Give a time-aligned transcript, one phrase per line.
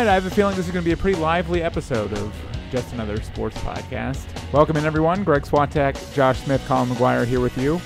[0.00, 2.34] right, I have a feeling this is going to be a pretty lively episode of
[2.72, 4.24] Just Another Sports Podcast.
[4.52, 5.22] Welcome in, everyone.
[5.22, 7.80] Greg Swatek, Josh Smith, Colin McGuire here with you.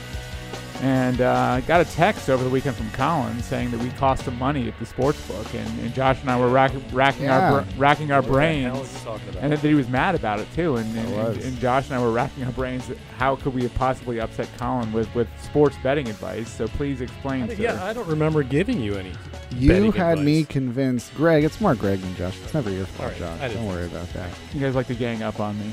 [0.81, 4.39] And uh, got a text over the weekend from Colin saying that we cost him
[4.39, 7.51] money at the sports book, and, and Josh and I were rack, racking Yeah.
[7.53, 9.43] our br- racking our What brains, is he talking about?
[9.43, 10.77] and that he was mad about it too.
[10.77, 11.37] And, and, was.
[11.37, 12.89] and, and Josh and I were racking our brains.
[13.17, 16.49] How could we have possibly upset Colin with, with sports betting advice?
[16.49, 17.43] So please explain.
[17.43, 17.55] I sir.
[17.57, 19.13] don't- yeah, I don't remember giving you any.
[19.57, 21.13] You betting had me convinced.
[21.17, 22.39] Greg, it's more Greg than Josh.
[22.45, 23.41] It's never your fault, All right, Josh.
[23.41, 24.31] Don't think worry about that.
[24.55, 25.73] you guys like to gang up on me.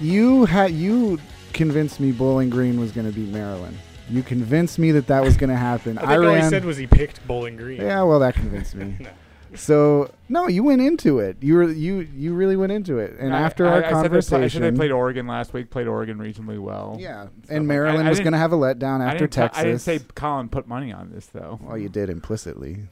[0.00, 1.18] You had you
[1.52, 3.76] convinced me Bowling Green was going to beat Maryland.
[4.10, 5.98] You convinced me that that was going to happen.
[5.98, 6.42] I think all ran.
[6.42, 7.80] he said was he picked Bowling Green.
[7.80, 8.96] yeah, well, that convinced me.
[9.50, 9.56] No.
[9.56, 11.38] So no, you went into it.
[11.40, 13.16] You were you you really went into it.
[13.18, 15.26] And I- after I, our I said they pla- conversation, I said they played Oregon
[15.26, 15.70] last week.
[15.70, 16.98] Played Oregon reasonably well.
[17.00, 19.58] yeah, and Maryland I- I was going to have a letdown after didn't Texas.
[19.58, 21.58] I didn't say Colin put money on this though.
[21.62, 22.88] well, you did implicitly.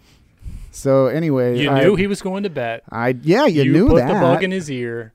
[0.71, 2.85] So anyway, You I, knew he was going to bet.
[2.91, 4.15] I yeah, you, knew put that.
[4.15, 5.13] the bug in his ear.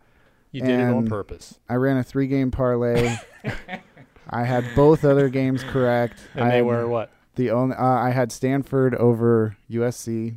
[0.51, 1.57] You did it on purpose.
[1.67, 3.15] I ran a three game parlay.
[4.31, 6.19] I had both other games correct.
[6.35, 7.11] And I they were what?
[7.35, 7.75] the only.
[7.75, 10.35] Uh, I had Stanford over USC,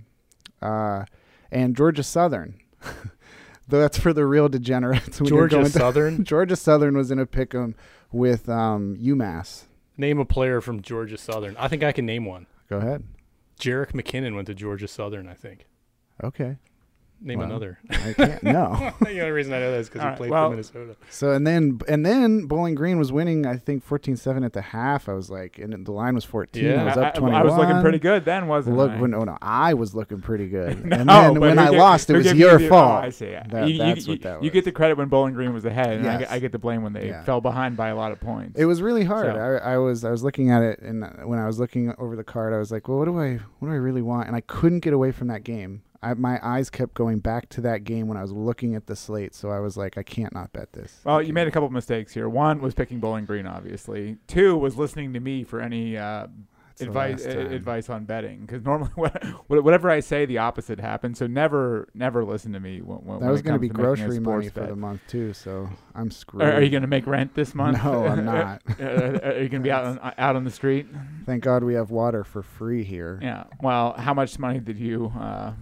[0.62, 1.04] uh,
[1.52, 2.54] and Georgia Southern.
[3.68, 5.18] Though that's for the real degenerates.
[5.20, 6.24] Georgia going to- Southern.
[6.32, 7.74] Georgia Southern was in a pick 'em
[8.12, 9.64] with um, UMass.
[9.96, 11.56] name a player from Georgia Southern.
[11.56, 12.46] I think I can name one.
[12.68, 13.04] Go ahead.
[13.58, 15.26] Jerick McKinnon went to Georgia Southern.
[15.28, 15.66] I think.
[16.22, 16.58] Okay.
[17.20, 17.44] Name Wow.
[17.46, 17.78] another.
[17.90, 18.42] I can't.
[18.42, 18.92] no.
[19.00, 20.96] the only reason I know that is because All he right, played well- for Minnesota.
[21.08, 23.46] So and then and then Bowling Green was winning.
[23.46, 25.08] I think 14-7 at the half.
[25.08, 26.64] I was like, and the line was fourteen.
[26.66, 26.82] Yeah.
[26.82, 27.36] I was up I- twenty.
[27.36, 29.00] I was looking pretty good then, wasn't Look, I?
[29.00, 30.84] when, no, no, I was looking pretty good.
[30.84, 32.90] No, and then when I gave- lost, it was your you the- oh, fault.
[33.04, 33.30] Oh, I see.
[33.30, 33.46] Yeah.
[33.48, 34.50] That- you, you- that's you- what that you was.
[34.50, 36.20] get the credit when Bowling Green was ahead, and I, Yes.
[36.20, 37.22] get, I get the blame when they Yeah.
[37.24, 38.58] fell behind by a lot of points.
[38.60, 39.26] It was really hard.
[39.34, 42.16] So- I, I was I was looking at it, and when I was looking over
[42.16, 44.36] the card, I was like, "Well, what do I what do I really want?" And
[44.36, 45.82] I couldn't get away from that game.
[46.04, 48.96] I, my eyes kept going back to that game when I was looking at the
[48.96, 49.34] slate.
[49.34, 51.72] So I was like, "I can't not bet this." Well, you made a couple of
[51.72, 52.28] mistakes here.
[52.28, 54.18] One was picking Bowling Green, obviously.
[54.26, 56.26] Two was listening to me for any uh,
[56.80, 58.90] advice uh, advice on betting because normally
[59.46, 61.18] whatever I say, the opposite happens.
[61.18, 64.48] So never never listen to me when, when That was going to be grocery money
[64.48, 65.32] sports for the month too.
[65.32, 66.42] So I'm screwed.
[66.42, 67.82] Are, are you going to make rent this month?
[67.82, 68.62] No, I'm not.
[68.80, 70.86] Are you going to be out on, out on the street?
[71.26, 73.18] Thank God we have water for free here.
[73.22, 73.44] Yeah.
[73.62, 75.12] Well, how much money did you?
[75.18, 75.52] Uh,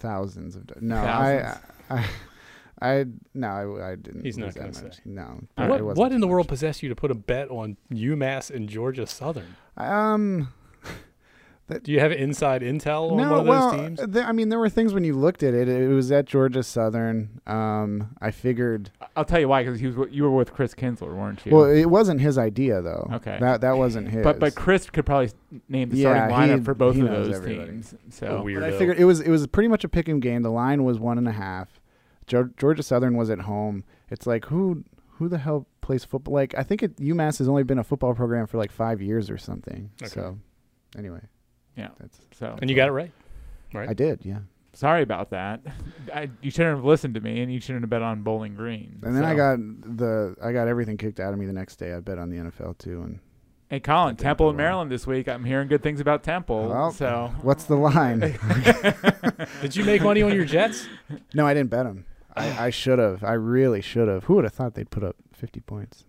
[0.00, 0.82] Thousands of dollars.
[0.82, 0.96] no.
[0.96, 1.64] Thousands.
[1.88, 2.06] I, I
[2.82, 3.48] I no.
[3.76, 4.24] I, I didn't.
[4.24, 5.00] He's not gonna that say.
[5.04, 5.40] No.
[5.56, 6.48] What, what in the world much.
[6.48, 9.56] possessed you to put a bet on UMass and Georgia Southern?
[9.76, 10.52] Um.
[11.82, 14.00] Do you have inside intel on no, one of those well, teams?
[14.12, 15.68] th- I mean, there were things when you looked at it.
[15.68, 17.40] It was at Georgia Southern.
[17.46, 18.90] Um, I figured.
[19.16, 21.54] I'll tell you why because he was w- you were with Chris Kinsler, weren't you?
[21.54, 23.08] Well, it wasn't his idea though.
[23.14, 23.38] Okay.
[23.40, 24.22] That that wasn't his.
[24.24, 25.30] but but Chris could probably
[25.68, 27.70] name the Yeah, starting lineup he- for both of those everybody.
[27.70, 27.94] teams.
[28.10, 28.60] So weirdo.
[28.60, 30.42] But I figured it was it was pretty much a pick 'em game.
[30.42, 31.80] The line was one and a half.
[32.26, 33.84] Geor- Georgia Southern was at home.
[34.10, 34.84] It's like who
[35.18, 36.34] who the hell plays football?
[36.34, 39.28] Like I think it, UMass has only been a football program for like five years
[39.30, 39.90] or something.
[40.02, 40.08] Okay.
[40.10, 40.38] So
[40.96, 41.20] anyway,
[41.76, 41.88] yeah.
[41.98, 43.12] that's So and you got it right.
[43.72, 43.88] Right.
[43.88, 44.40] I did, yeah.
[44.72, 45.60] sorry about that.
[46.14, 48.98] I, you shouldn't have listened to me, and you shouldn't have bet on Bowling Green.
[49.02, 51.92] And then I got the I got everything kicked out of me the next day.
[51.92, 53.02] I bet on the NFL too.
[53.02, 53.20] And
[53.70, 54.56] Hey, Colin, Temple in.
[54.56, 55.28] Maryland this week.
[55.28, 56.68] I'm hearing good things about Temple.
[56.68, 58.18] Well, so what's the line?
[59.62, 60.88] Did you make money on your Jets?
[61.34, 62.04] no, I didn't bet them.
[62.34, 63.22] I, I should have.
[63.22, 64.24] I really should have.
[64.24, 66.04] Who would have thought they'd put up 50 points?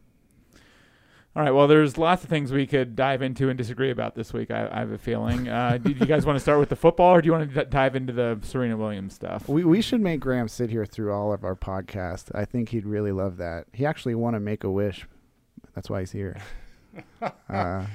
[1.35, 1.51] All right.
[1.51, 4.51] Well, there's lots of things we could dive into and disagree about this week.
[4.51, 5.47] I, I have a feeling.
[5.47, 7.63] Uh, do you guys want to start with the football, or do you want to
[7.63, 9.47] d- dive into the Serena Williams stuff?
[9.47, 12.31] We we should make Graham sit here through all of our podcast.
[12.35, 13.65] I think he'd really love that.
[13.73, 15.07] He actually won a Make a Wish.
[15.75, 16.37] That's why he's here.
[17.49, 17.85] Uh,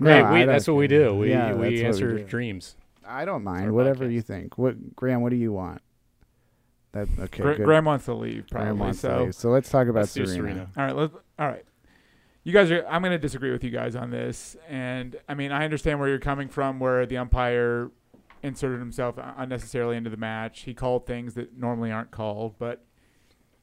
[0.00, 1.12] Hey, no, we, that's what we do.
[1.16, 2.24] We Yeah, that's what we answer do.
[2.24, 2.76] dreams.
[3.04, 4.12] I don't mind whatever podcast.
[4.12, 4.56] you think.
[4.56, 5.22] What Graham?
[5.22, 5.82] What do you want?
[6.92, 7.42] That okay?
[7.42, 7.64] Gra- good.
[7.64, 8.80] Graham wants to leave, Graham probably.
[8.80, 9.34] wants to so leave.
[9.34, 10.32] so let's talk about Let's Serena.
[10.32, 10.70] Serena.
[10.76, 11.14] All right, let's.
[11.38, 11.64] All right,
[12.48, 12.82] you guys are.
[12.88, 16.08] I'm going to disagree with you guys on this, and I mean I understand where
[16.08, 17.90] you're coming from, where the umpire
[18.42, 20.60] inserted himself unnecessarily into the match.
[20.60, 22.86] He called things that normally aren't called, but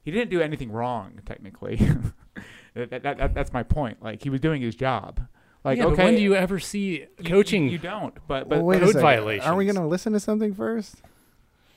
[0.04, 1.78] he didn't do anything wrong technically.
[2.76, 4.04] that, that, that, that's my point.
[4.04, 5.20] Like he was doing his job.
[5.64, 7.70] Like yeah, okay, but when do you ever see coaching?
[7.70, 8.14] You, don't.
[8.28, 9.42] But but Well, wait a code second.
[9.42, 11.02] Are we going to listen to something first?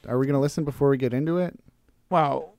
[0.06, 1.58] Are we going to listen before we get into it?
[2.10, 2.52] well,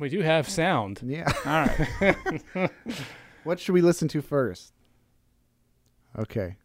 [0.00, 1.00] we do have sound.
[1.04, 1.30] Yeah.
[1.46, 2.16] all
[2.56, 2.70] right.
[3.48, 4.74] what should we listen to first?
[6.18, 6.56] Okay.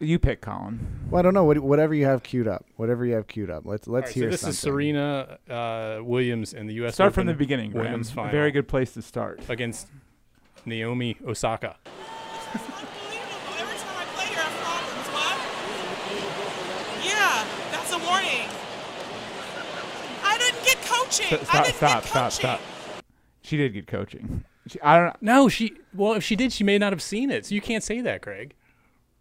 [0.00, 0.80] you pick Colin.
[1.10, 1.44] Well, I don't know.
[1.44, 2.64] What, whatever you have queued up.
[2.76, 3.66] Whatever you have queued up.
[3.66, 4.52] Let's let's All right, hear so this something.
[4.54, 6.94] is Serena uh, Williams in the U.S.
[6.94, 7.70] Start from the beginning.
[7.72, 7.84] Graham.
[7.92, 9.42] women's A final very good place to start.
[9.50, 9.88] against
[10.64, 11.76] Naomi Osaka.
[11.84, 12.80] Unbelievable.
[13.58, 15.08] Every time I play here, I have problems.
[15.12, 15.36] What?
[17.04, 18.48] Yeah, that's a warning.
[20.24, 21.44] I stop, didn't get coaching.
[21.44, 22.30] stop, get stop, coaching.
[22.30, 22.60] stop.
[23.42, 24.44] She did get coaching.
[24.66, 25.22] She, I don't.
[25.22, 25.34] Know.
[25.42, 25.74] No, she.
[25.94, 27.46] Well, if she did, she may not have seen it.
[27.46, 28.54] So you can't say that, Craig.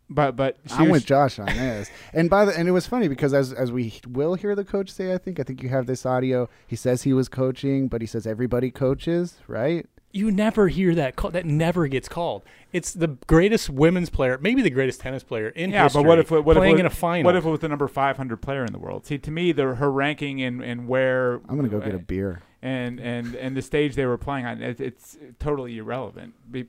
[0.09, 1.89] But but she I'm was- with Josh on this.
[2.13, 4.89] And by the and it was funny because as as we will hear the coach
[4.91, 6.49] say, I think I think you have this audio.
[6.67, 9.85] He says he was coaching, but he says everybody coaches, right?
[10.13, 11.31] You never hear that call.
[11.31, 12.43] That never gets called.
[12.73, 16.03] It's the greatest women's player, maybe the greatest tennis player in Yeah, history.
[16.03, 17.23] but what if it, what playing if it, in a final?
[17.23, 19.05] What if it was the number 500 player in the world?
[19.05, 22.41] See, to me, the her ranking and and where I'm gonna go get a beer.
[22.61, 26.33] And and and the stage they were playing on, it, it's totally irrelevant.
[26.51, 26.65] Be,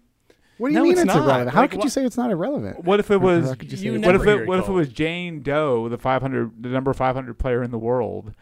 [0.58, 1.50] What do you No, mean it's it's, irrelevant?
[1.50, 2.84] How Like, could you say it's not irrelevant?
[2.84, 3.54] what if it was?
[3.60, 6.68] You You What if it it what if it was Jane Doe, the 500, the
[6.70, 8.34] number 500 player in the world?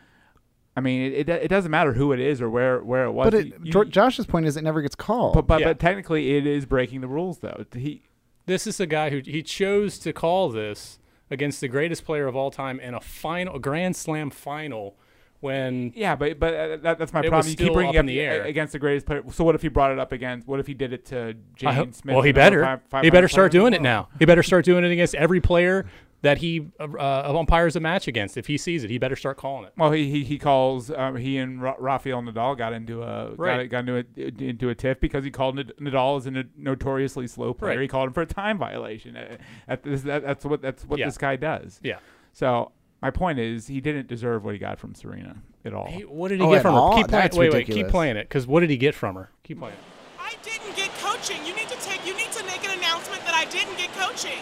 [0.76, 3.26] I mean, it, it, it doesn't matter who it is or where where it was.
[3.26, 5.35] But it, You- you- Josh's point is it never gets called.
[5.35, 5.67] but but, Yeah.
[5.69, 7.64] but technically, it is breaking the rules, though.
[7.75, 8.02] He
[8.47, 10.99] This is a guy who he chose to call this
[11.31, 14.97] against the greatest player of all time in a final, a Grand Slam final,
[15.40, 17.50] when Yeah, but but uh, that, that's my problem.
[17.50, 18.42] You keep bringing up up in the air.
[18.44, 19.22] against the greatest player.
[19.32, 20.46] So what if he brought it up against?
[20.46, 22.14] What if he did it to James hope- Smith?
[22.14, 22.81] well, he better.
[22.88, 24.08] five- he better start doing it now.
[24.19, 25.87] He better start doing it against every player
[26.22, 28.37] that he uh, uh, umpires a match against.
[28.37, 29.72] If he sees it, he better start calling it.
[29.78, 30.90] Well, he he, he calls.
[30.90, 33.70] Um, he and Ra- Rafael Nadal got into a Right.
[33.70, 37.54] got, got into a into a tiff because he called Nadal as a notoriously slow
[37.54, 37.76] player.
[37.76, 37.82] Right.
[37.82, 39.16] He called him for a time violation.
[39.16, 41.06] Uh, at this, that, that's what that's what Yeah.
[41.06, 41.81] this guy does.
[41.82, 42.00] Yeah.
[42.34, 42.72] So
[43.02, 45.87] my point is, he didn't deserve what he got from Serena at all.
[45.87, 46.93] He- what did he Oh, get from all?
[46.93, 46.99] her?
[47.02, 47.23] Keep playing.
[47.23, 47.67] That's Wait, wait.
[47.67, 48.29] Keep playing it.
[48.29, 49.31] Because what did he get from her?
[49.44, 49.75] Keep playing.
[49.75, 49.81] it.
[50.20, 51.44] I didn't get coaching.
[51.44, 52.05] You need to take.
[52.06, 54.38] You need to make an announcement that I didn't get coaching.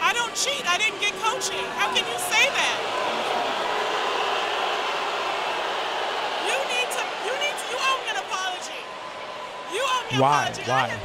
[0.00, 0.62] I don't cheat.
[0.70, 1.64] I didn't get coaching.
[1.76, 2.78] How can you say that?
[6.46, 7.02] You need to.
[7.26, 7.64] You need to.
[7.72, 8.80] You owe me an apology.
[9.74, 10.46] You owe me an Why?
[10.48, 10.62] apology.
[10.70, 10.86] Why?
[10.86, 11.02] I have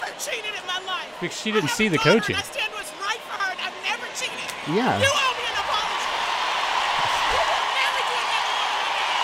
[0.00, 1.10] never cheated in my life.
[1.20, 2.34] Because she didn't have see the coaching.
[2.34, 4.48] And I stand what's right for her, and I've never cheated.
[4.72, 4.96] Yeah.
[4.98, 6.10] You owe me an apology.
[7.28, 9.20] You will never do another one again.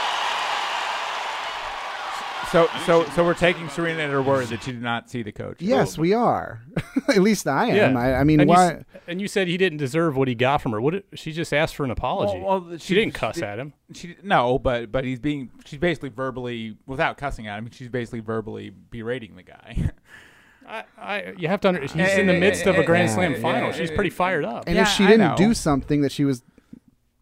[2.57, 5.31] So so so we're taking Serena at her word that she did not see the
[5.31, 5.61] coach.
[5.61, 6.63] yes, we are.
[7.09, 7.93] At least I am.
[7.95, 8.01] Yeah.
[8.01, 8.67] I, I mean, and You, why?
[8.77, 10.81] s- and you said he didn't deserve what he got from her.
[10.81, 10.93] What?
[10.95, 12.41] Did, she just asked for an apology.
[12.41, 13.75] Well, well, she, didn't cuss at him.
[13.93, 17.71] She no, but but he's being she's basically verbally without cussing at him.
[17.71, 19.91] She's basically verbally berating the guy.
[20.67, 21.69] I, I, you have to.
[21.69, 23.71] Under, he's in the midst of a Grand Slam final.
[23.73, 24.65] She's pretty fired up.
[24.67, 26.43] and Yeah, if she didn't do something that she was,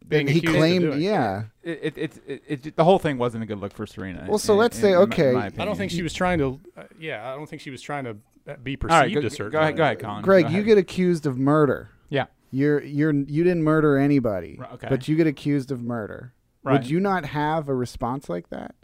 [0.06, 1.00] Being that he accused of claimed, doing.
[1.00, 1.44] yeah.
[1.62, 4.26] it, it, it, it, it the whole thing wasn't a good look for Serena.
[4.28, 5.90] Well, so in- let's in- say, in my- in okay, my I I don't think
[5.92, 6.60] she was trying to.
[6.76, 8.16] Uh, yeah, I don't think she was trying to
[8.46, 9.78] uh, be perceived All right, go, a certain go ahead, way.
[9.78, 10.22] go ahead, Colin.
[10.22, 11.88] Greg, Go you get accused of murder.
[12.10, 12.26] yeah.
[12.50, 14.86] You're you're you didn't murder anybody, Right, okay.
[14.88, 16.32] but you get accused of murder.
[16.62, 16.74] Right.
[16.74, 18.74] Would you not have a response like that?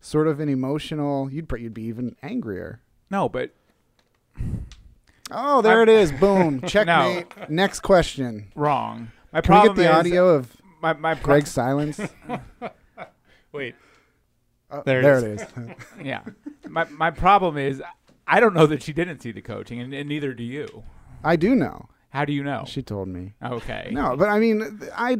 [0.00, 1.30] Sort of an emotional.
[1.30, 2.80] You'd you'd be even angrier.
[3.10, 3.52] No, but
[5.30, 6.12] Oh, there I'm- it is.
[6.12, 6.62] Boom.
[6.66, 7.48] Checkmate.
[7.48, 8.50] Next question.
[8.56, 9.12] wrong.
[9.32, 12.00] My Can we get the is audio of my my pro- Greg's silence?
[13.52, 13.74] Wait,
[14.70, 15.42] Oh, There it there is.
[15.42, 15.74] it is.
[16.04, 16.22] Yeah.
[16.68, 17.82] my my problem is
[18.26, 20.84] I don't know that she didn't see the coaching, and, and neither do you.
[21.24, 21.88] I do know.
[22.10, 22.64] How do you know?
[22.66, 23.34] She told me.
[23.42, 23.88] okay.
[23.92, 25.16] No, but I mean, I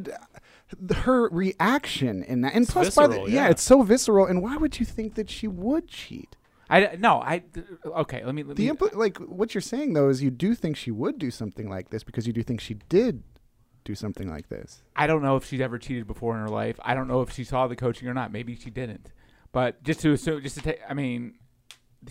[0.99, 3.51] her reaction in that, and It's plus, by the, visceral, yeah, yeah.
[3.51, 4.27] it's so visceral.
[4.27, 6.37] And why would you think that she would cheat?
[6.69, 7.21] I no.
[7.21, 7.43] I
[7.85, 8.25] okay.
[8.25, 8.45] Let me.
[8.45, 11.19] Let The me impl- like what you're saying though is you do think she would
[11.19, 13.25] do something like this because you do think she did
[13.90, 14.82] do something like this.
[14.94, 16.78] I don't know if she's ever cheated before in her life.
[16.82, 18.32] I don't know if she saw the coaching or not.
[18.32, 19.11] Maybe she didn't.
[19.52, 21.35] But just to assume, just to take, I mean,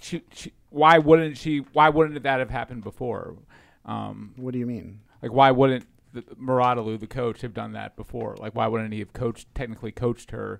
[0.01, 1.59] she, she, why wouldn't she?
[1.74, 3.38] Why wouldn't that have happened before?
[3.86, 5.01] Um, What do you mean?
[5.21, 8.36] like, why wouldn't the, Mouratoglou, the coach, have done that before?
[8.39, 10.59] Like, why wouldn't he have coached, technically coached her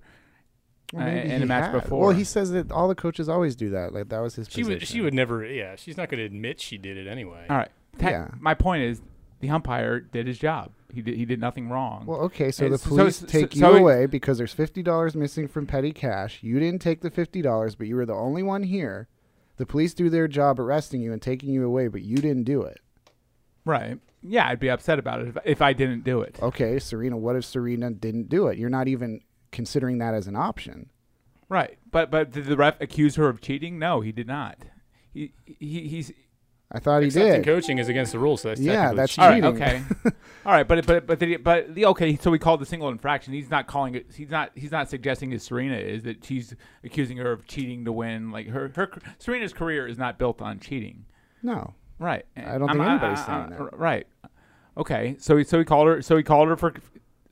[0.94, 1.82] Well, uh, in a match had.
[1.82, 2.08] before?
[2.08, 3.94] Well, he says that all the coaches always do that.
[3.94, 4.48] Like that was his.
[4.50, 4.88] she would.
[4.88, 5.46] She would never.
[5.46, 7.46] Yeah, she's not going to admit she did it anyway.
[7.50, 7.70] All right.
[7.98, 8.30] Te- Yeah.
[8.40, 9.02] My point is,
[9.40, 10.72] the umpire did his job.
[10.94, 11.16] He did.
[11.16, 12.06] He did nothing wrong.
[12.06, 14.82] Well, okay, so And the police so- take so you it- away because there's fifty
[14.84, 16.40] dollars missing from petty cash.
[16.42, 19.08] You didn't take the fifty dollars, but you were the only one here.
[19.58, 22.62] The police do their job arresting you and taking you away, but you didn't do
[22.64, 22.80] it.
[23.66, 24.00] right.
[24.22, 26.38] Yeah, I'd be upset about it if, if I didn't do it.
[26.42, 28.58] Okay, Serena, what if Serena didn't do it?
[28.58, 29.22] You're not even
[29.54, 30.90] considering that as an option.
[31.48, 31.78] Right.
[31.90, 33.80] But but did the ref accuse her of cheating?
[33.80, 34.58] No, he did not.
[35.14, 36.12] He, he he's
[36.72, 37.46] I thought he Accepting did.
[37.46, 38.42] coaching is against the rules.
[38.42, 39.44] So that's Yeah, that's cheating.
[39.44, 39.62] all right.
[39.62, 39.82] Okay.
[40.46, 40.68] all right.
[40.68, 42.16] But but but did he, but the okay.
[42.16, 43.34] So we called the single infraction.
[43.34, 44.06] He's not calling it.
[44.16, 44.52] He's not.
[44.54, 48.30] He's not suggesting that Serena is that she's accusing her of cheating to win.
[48.32, 51.06] Like her her Serena's career is not built on cheating.
[51.42, 51.74] No.
[51.98, 52.26] Right.
[52.38, 53.78] I don't think anybody's saying that.
[53.78, 54.06] Right.
[54.78, 55.16] Okay.
[55.20, 56.02] So he so he called her.
[56.04, 56.74] So he called her for.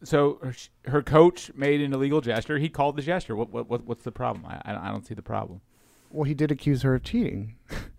[0.03, 0.53] So her,
[0.91, 2.57] her coach made an illegal gesture.
[2.57, 3.35] He called the gesture.
[3.35, 4.45] What what, what what's the problem?
[4.47, 5.61] I I I don't see the problem.
[6.09, 7.55] Well, he did accuse her of cheating.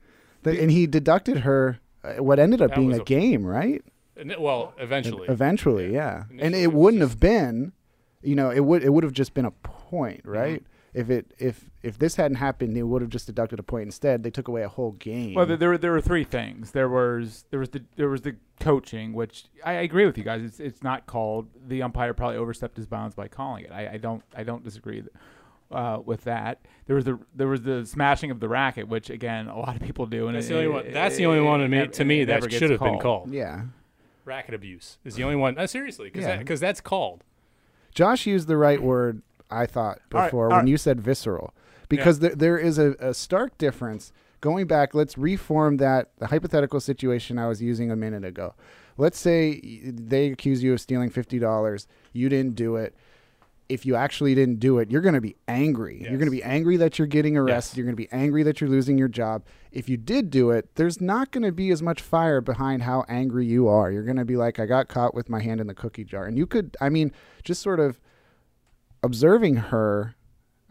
[0.52, 3.83] The- and he deducted her uh, what ended up That being a a- game, right?
[4.38, 5.28] Well, eventually.
[5.28, 6.25] Eventually, yeah.
[6.38, 7.73] And it it wouldn't just- have been,
[8.23, 10.62] you know, it would it would have just been a point, right?
[10.95, 13.85] If it if if this hadn't happened, they would have just deducted a point.
[13.85, 15.35] Instead, they took away a whole game.
[15.35, 16.73] Well, there, there were there were three things.
[16.73, 20.43] There was there was the there was the coaching, which I agree with you guys.
[20.43, 21.49] It's it's not called.
[21.69, 23.71] The umpire probably overstepped his bounds by calling it.
[23.71, 25.02] I, I don't I don't disagree
[25.71, 26.61] uh, with that.
[26.87, 29.83] There was the there was the smashing of the racket, which again a lot of
[29.83, 30.27] people do.
[30.29, 30.93] And That's it- the only it- one.
[30.93, 32.99] That's the only it one to me, never- to me it that should have been
[32.99, 33.33] called.
[33.33, 33.63] yeah.
[34.25, 35.57] Racket abuse is the only one.
[35.59, 36.67] Uh, seriously, because Yeah.
[36.67, 37.25] that's called.
[37.95, 40.69] Josh used the right word, I thought, All right, before all when right.
[40.69, 41.55] you said visceral.
[41.89, 44.13] Because there, there is a, a stark difference.
[44.43, 48.55] Going back, let's reform that the hypothetical situation I was using a minute ago.
[48.99, 51.87] Let's say they accuse you of stealing $50.
[52.13, 52.95] You didn't do it.
[53.69, 56.01] If you actually didn't do it, you're going to be angry.
[56.01, 57.73] You're going to be angry that you're getting arrested.
[57.73, 57.77] Yes.
[57.77, 59.45] You're going to be angry that you're losing your job.
[59.73, 63.05] If you did do it, there's not going to be as much fire behind how
[63.09, 63.93] angry you are.
[63.93, 66.25] You're going to be like, I got caught with my hand in the cookie jar.
[66.25, 67.13] And you could, I mean,
[67.45, 68.01] just sort of
[69.03, 70.15] observing her,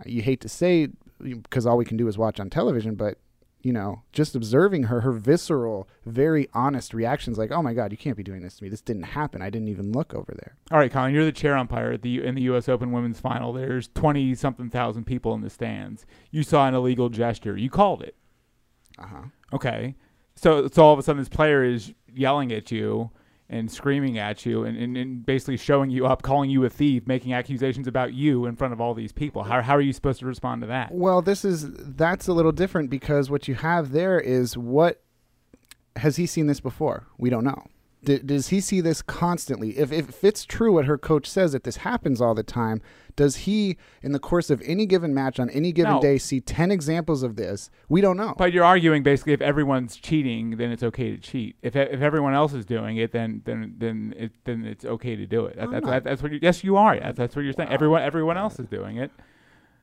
[0.05, 0.87] you hate to say
[1.19, 3.19] because all we can do is watch on television, but
[3.61, 7.97] you know, just observing her, her visceral, very honest reactions, like, "Oh my God, you
[7.97, 8.69] can't be doing this to me.
[8.69, 9.41] This didn't happen.
[9.41, 12.23] I didn't even look over there." All right, Colin, you're the chair umpire at the
[12.23, 12.69] in the U.S.
[12.69, 13.53] Open Women's Final.
[13.53, 16.05] There's twenty something thousand people in the stands.
[16.31, 17.57] You saw an illegal gesture.
[17.57, 18.15] You called it.
[18.97, 19.21] Uh huh.
[19.53, 19.95] Okay,
[20.35, 23.11] so so all of a sudden this player is yelling at you
[23.49, 27.07] and screaming at you and, and, and basically showing you up, calling you a thief,
[27.07, 29.43] making accusations about you in front of all these people.
[29.43, 30.91] How how are you supposed to respond to that?
[30.91, 35.01] Well, this is that's a little different because what you have there is what
[35.95, 37.07] has he seen this before?
[37.17, 37.65] We don't know.
[38.03, 39.77] D- does he see this constantly?
[39.77, 42.81] If if it's true what her coach says that this happens all the time,
[43.15, 46.01] does he in the course of any given match on any given No.
[46.01, 47.69] day see 10 examples of this?
[47.89, 48.35] We don't know.
[48.37, 51.55] But you're arguing basically if everyone's cheating, then it's okay to cheat.
[51.61, 55.25] If if everyone else is doing it, then then then it, then it's okay to
[55.25, 55.55] do it.
[55.57, 56.99] That, oh that's, that, that's what you, yes you are.
[56.99, 57.69] That's, that's what you're saying.
[57.69, 59.11] Everyone everyone else is doing it.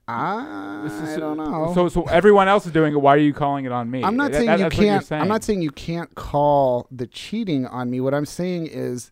[0.06, 1.72] I, is- don't know.
[1.74, 2.96] So so everyone else is doing it.
[3.00, 4.02] Why are you calling it on me?
[4.04, 5.12] I'm not That- saying that- you that's what you're can't.
[5.22, 5.56] I'm not saying.
[5.58, 8.00] saying you can't call the cheating on me.
[8.00, 9.10] What I'm saying is,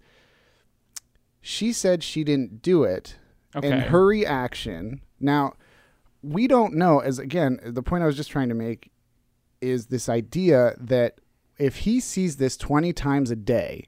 [1.40, 3.16] she said she didn't do it,
[3.54, 3.80] and Okay.
[3.88, 5.00] her reaction.
[5.18, 5.54] Now,
[6.22, 7.00] we don't know.
[7.00, 8.90] As again, the point I was just trying to make
[9.60, 11.18] is this idea that
[11.58, 13.86] if he sees this 20 times a day,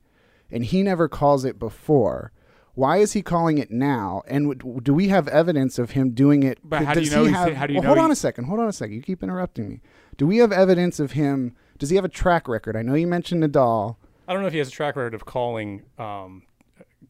[0.51, 2.31] and he never calls it before.
[2.75, 4.23] Why is he calling it now?
[4.27, 6.59] And w- do we have evidence of him doing it?
[6.65, 8.11] But how do you know he he's- have- how do you well, know hold on
[8.11, 8.45] a second.
[8.45, 8.95] Hold on a second.
[8.97, 9.81] You keep interrupting me.
[10.17, 11.55] Do we have evidence of him?
[11.79, 12.77] Does he have a track record?
[12.77, 13.97] I know you mentioned Nadal.
[14.27, 16.43] I don't know if he has a track record of calling um,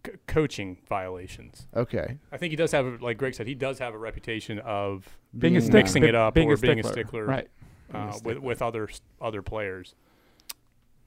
[0.05, 1.67] c- coaching violations.
[1.75, 2.19] Okay.
[2.33, 5.17] I think he does have, a, like Greg said, he does have a reputation of
[5.39, 7.25] being a being, stickler, mixing it up being or a being a stickler.
[7.25, 7.49] stickler, Right.
[7.93, 8.89] uh, with with other
[9.21, 9.95] other players.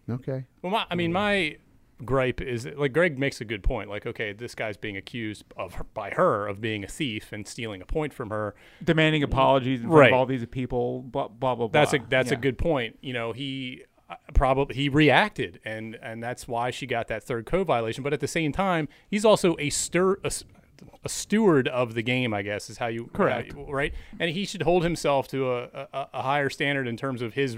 [0.09, 0.45] Okay.
[0.61, 1.57] Well, my, I mean, my
[2.05, 3.89] gripe is like Greg makes a good point.
[3.89, 7.47] Like, okay, this guy's being accused of her, by her of being a thief and
[7.47, 8.55] stealing a point from her.
[8.83, 10.11] Demanding apologies in front Right.
[10.13, 11.01] of all these people.
[11.01, 11.67] Blah blah blah.
[11.67, 12.07] That's a blah.
[12.09, 12.97] that's a good point.
[13.01, 17.45] You know, he uh, probably he reacted, and and that's why she got that third
[17.45, 18.03] code violation.
[18.03, 20.17] But at the same time, he's also a stir.
[20.23, 20.31] A,
[21.03, 23.53] a steward of the game, I guess, is how you Correct.
[23.67, 23.93] right?
[24.19, 27.57] And he should hold himself to a, a, a higher standard in terms of his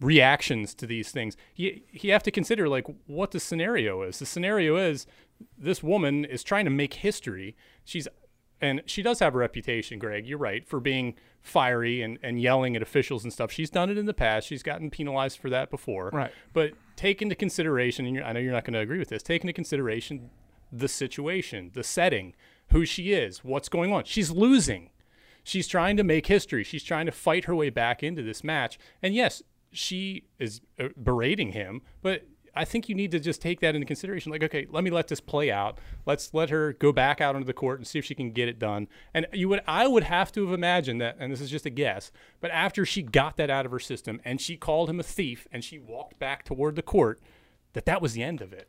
[0.00, 1.36] reactions to these things.
[1.54, 4.18] You, you have to consider like what the scenario is.
[4.18, 5.06] The scenario is
[5.56, 7.56] this woman is trying to make history.
[7.84, 8.08] She's
[8.60, 10.24] and she does have a reputation, Greg.
[10.24, 13.50] You're right for being fiery and, and yelling at officials and stuff.
[13.50, 14.46] She's done it in the past.
[14.46, 16.10] She's gotten penalized for that before.
[16.12, 16.30] Right.
[16.52, 19.20] But take into consideration, and you're, I know you're not going to agree with this.
[19.20, 20.30] Take into consideration
[20.70, 22.34] the situation, the setting,
[22.68, 24.04] who she is, what's going on.
[24.04, 24.90] She's losing.
[25.42, 26.62] She's trying to make history.
[26.62, 28.78] She's trying to fight her way back into this match.
[29.02, 32.24] And yes, she is uh, berating him, but
[32.54, 34.30] I think you need to just take that into consideration.
[34.30, 35.78] Like, okay, let me let this play out.
[36.04, 38.48] Let's let her go back out onto the court and see if she can get
[38.48, 38.88] it done.
[39.14, 41.70] And you would, I would have to have imagined that, and this is just a
[41.70, 45.02] guess, but after she got that out of her system and she called him a
[45.02, 47.20] thief and she walked back toward the court,
[47.72, 48.68] that that was the end of it.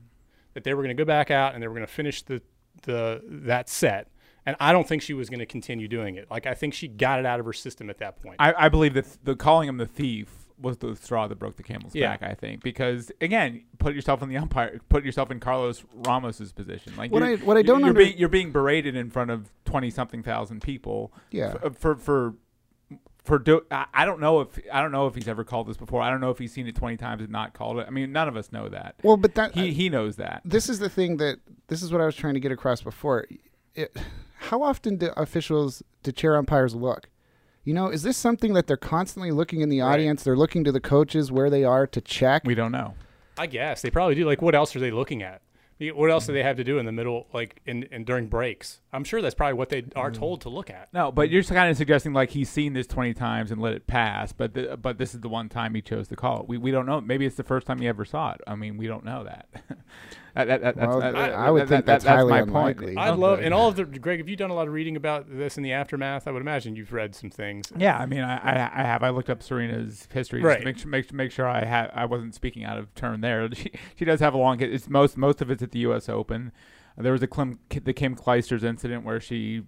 [0.53, 2.41] That they were going to go back out and they were going to finish the
[2.83, 4.07] the that set.
[4.45, 6.29] And I don't think she was going to continue doing it.
[6.29, 8.35] Like I think she got it out of her system at that point.
[8.39, 11.63] I, I believe that the calling him the thief was the straw that broke the
[11.63, 12.09] camel's Yeah.
[12.15, 12.23] back.
[12.23, 16.93] I think because again, put yourself in the umpire, put yourself in Carlos Ramos's position.
[16.97, 19.51] Like What I- what I don't you're, under- being, you're being berated in front of
[19.65, 21.13] twenty something thousand people.
[21.31, 21.53] Yeah.
[21.55, 22.33] f- uh, For for
[23.23, 25.77] for do I I don't know if I don't know if he's ever called this
[25.77, 26.01] before.
[26.01, 27.85] I don't know if he's seen it twenty times and not called it.
[27.87, 28.95] I mean, none of us know that.
[29.03, 30.41] Well, but that he uh, he knows that.
[30.43, 33.25] this is the thing that this is what I was trying to get across before.
[33.75, 33.95] It,
[34.39, 37.09] how often do officials, do chair umpires look?
[37.63, 39.93] You know, is this something that they're constantly looking in the Right.
[39.93, 40.23] audience?
[40.23, 42.43] They're looking to the coaches where they are to check.
[42.45, 42.95] We don't know.
[43.37, 44.25] I guess they probably do.
[44.25, 45.41] Like, what else are they looking at?
[45.79, 48.79] What else do they have to do in the middle, like in, in during breaks?
[48.93, 50.13] I'm sure that's probably what they are mm.
[50.13, 50.87] told to look at.
[50.93, 53.87] No, but you're kind of suggesting like he's seen this 20 times and let it
[53.87, 56.47] pass, but the, but this is the one time he chose to call it.
[56.47, 57.01] We, we don't know.
[57.01, 58.41] Maybe it's the first time he ever saw it.
[58.47, 59.47] I mean, we don't know that.
[60.35, 62.95] that, that, that Well, that's, that- I would that- think that- that's highly my unlikely.
[62.95, 62.99] point.
[62.99, 64.19] I'd love, and all of the Greg.
[64.19, 66.27] Have you done a lot of reading about this in the aftermath?
[66.27, 67.71] I would imagine you've read some things.
[67.77, 69.03] Yeah, I mean, I, I, I have.
[69.03, 70.59] I looked up Serena's history just Right.
[70.59, 73.47] to make sure, make, make sure I had I wasn't speaking out of turn there.
[73.53, 74.59] She, she does have a long.
[74.61, 76.09] It's most most of it's at the U.S.
[76.09, 76.51] Open.
[76.97, 79.63] There was a Kim, the Kim Clijsters incident where she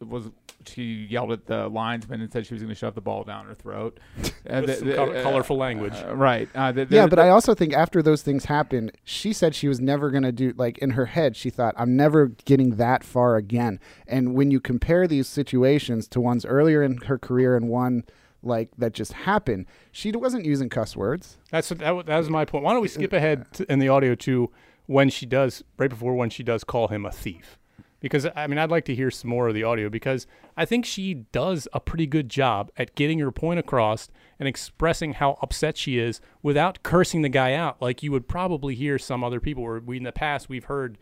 [0.00, 0.30] was
[0.66, 3.46] she yelled at the linesman and said she was going to shove the ball down
[3.46, 3.98] her throat.
[4.48, 5.92] Uh, With the- some the- col- uh, colorful language.
[5.94, 6.48] uh, right.
[6.54, 9.54] Uh, the, yeah, the- but the- I also think after those things happened, she said
[9.54, 12.76] she was never going to do like in her head she thought I'm never getting
[12.76, 13.78] that far again.
[14.06, 18.04] And when you compare these situations to ones earlier in her career and one
[18.42, 21.36] like that just happened, she wasn't using cuss words.
[21.50, 22.64] That's that, that was my point.
[22.64, 24.50] Why don't we skip ahead to, in the audio to
[24.88, 27.58] when she does right before when she does call him a thief?
[28.00, 30.26] Because I mean, I'd like to hear some more of the audio because
[30.56, 35.14] I think she does a pretty good job at getting her point across and expressing
[35.14, 39.22] how upset she is without cursing the guy out, like you would probably hear some
[39.22, 39.62] other people.
[39.62, 40.96] Where we in the past we've heard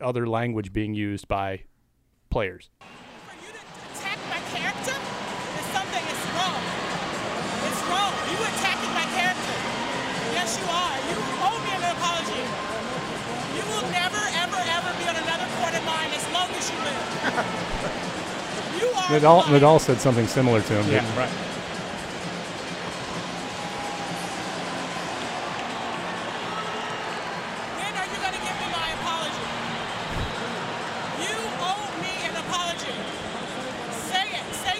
[0.00, 1.64] other language being used by
[2.30, 2.70] players.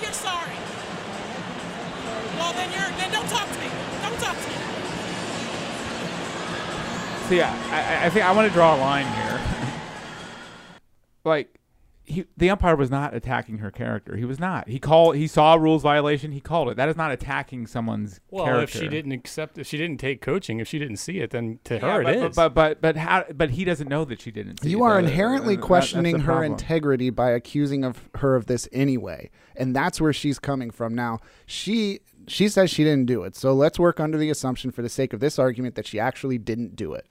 [0.01, 0.13] You're.
[0.13, 0.57] Sorry.
[2.39, 3.69] Well then you're then don't talk to me.
[4.03, 4.57] Don't talk to me.
[7.29, 9.24] See, I, I, I think I want to draw a line here.
[12.07, 14.17] Like, he, the umpire was not attacking her character.
[14.17, 14.69] He was not.
[14.69, 15.17] He called.
[15.17, 16.33] He saw a rules violation.
[16.33, 16.77] He called it.
[16.77, 18.65] That is not attacking someone's Well, character.
[18.79, 21.61] if she didn't accept, if she didn't take coaching, if she didn't see it, then
[21.65, 22.37] to Yeah, her but, it but, is.
[22.37, 23.25] But but but how?
[23.35, 24.61] But he doesn't know that she didn't.
[24.63, 24.89] See You it.
[24.89, 26.53] are That- inherently that- that's questioning the her problem.
[26.53, 30.95] integrity by accusing of her of this anyway, and that's where she's coming from.
[30.95, 34.81] Now she she says she didn't do it, so let's work under the assumption, for
[34.83, 37.07] the sake of this argument, that she actually didn't do it.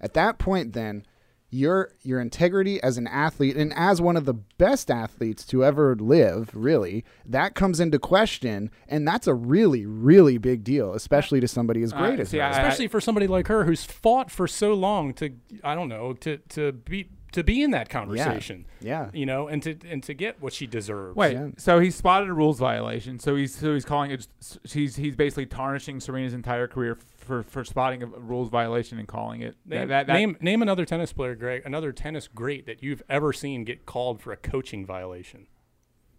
[0.00, 1.04] At that point, then
[1.50, 5.94] your your integrity as an athlete and as one of the best athletes to ever
[5.94, 11.48] live, really, that comes into question, and that's a really really big deal, especially to
[11.48, 12.44] somebody as great Uh, as see, her.
[12.44, 15.30] I- especially for somebody like her who's fought for so long to
[15.62, 18.66] I don't know to to be to be in that conversation.
[18.80, 19.10] Yeah.
[19.14, 21.16] You know, and to and to get what she deserves.
[21.16, 21.48] Wait, Yeah.
[21.56, 23.18] so he spotted a rules violation.
[23.18, 24.26] So he's so he's calling it.
[24.70, 29.40] He's he's basically tarnishing Serena's entire career for for spotting a rules violation and calling
[29.42, 29.54] it.
[29.64, 33.32] Name, that, that, name name another tennis player, Greg, another tennis great that you've ever
[33.32, 35.46] seen get called for a coaching violation.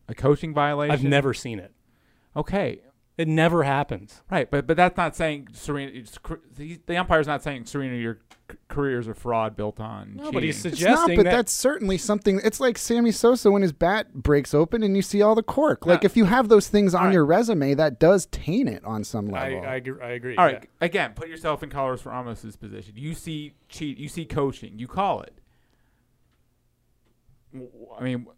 [0.08, 0.94] a coaching violation.
[0.94, 1.74] I've never seen it.
[2.36, 2.80] Okay,
[3.18, 4.22] It never happens.
[4.30, 6.04] right, but but that's not saying Serena.
[6.56, 8.20] The, the umpire's not saying Serena, your
[8.52, 10.18] c- career is a fraud built on.
[10.18, 10.74] No, but he's cheating.
[10.74, 12.40] It's not, suggesting but that that's certainly something.
[12.44, 15.88] It's like Sammy Sosa when his bat breaks open and you see all the cork.
[15.88, 17.14] Like if you have those things on all right.
[17.14, 19.62] your resume, that does taint it on some level.
[19.66, 20.36] I, agree- I agree.
[20.38, 20.86] All right, yeah.
[20.86, 22.94] again, put yourself in Carlos Ramos's position.
[22.96, 23.98] You see cheat.
[23.98, 24.78] You see coaching.
[24.78, 25.34] You call it.
[27.56, 28.34] I mean, w-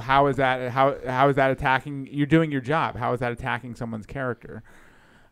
[0.00, 0.70] how is that?
[0.70, 2.08] How how is that attacking?
[2.10, 2.96] You're doing your job.
[2.96, 4.62] How is that attacking someone's character?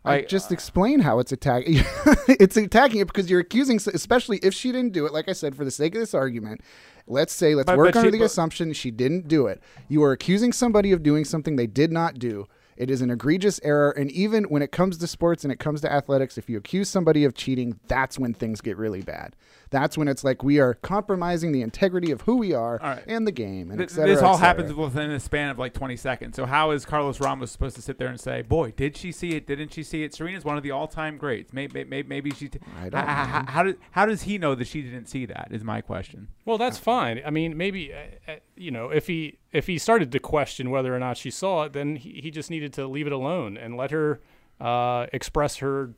[0.06, 1.76] I Like, just uh, explain how it's attacking.
[2.28, 5.12] it's attacking it because you're accusing, especially if she didn't do it.
[5.14, 6.60] Like I said, for the sake of this argument,
[7.06, 9.62] let's say let's But- work but under she- the but- assumption she didn't do it.
[9.88, 12.46] You are accusing somebody of doing something they did not do.
[12.76, 15.80] It is an egregious error, and even when it comes to sports and it comes
[15.82, 19.36] to athletics, if you accuse somebody of cheating, that's when things get really bad.
[19.70, 23.04] That's when it's like we are compromising the integrity of who we are All right.
[23.08, 25.58] and the game, and Th- et cetera, this all et happens within a span of
[25.58, 26.36] like 20 seconds.
[26.36, 29.30] So how is Carlos Ramos supposed to sit there and say, "Boy, did she see
[29.30, 29.46] it?
[29.46, 31.52] Didn't she see it?" Serena's one of the all-time greats.
[31.52, 32.48] Maybe, maybe, maybe she.
[32.48, 33.50] T- I don't how, how, know.
[33.50, 35.48] how, did, how does he know that she didn't see that?
[35.50, 36.28] Is my question.
[36.44, 37.20] Well, that's fine.
[37.26, 40.94] I mean, maybe uh, uh, you know, if he if he started to question whether
[40.94, 43.76] or not she saw it, then he, he just needed to leave it alone and
[43.76, 44.20] let her
[44.60, 45.90] uh, express her,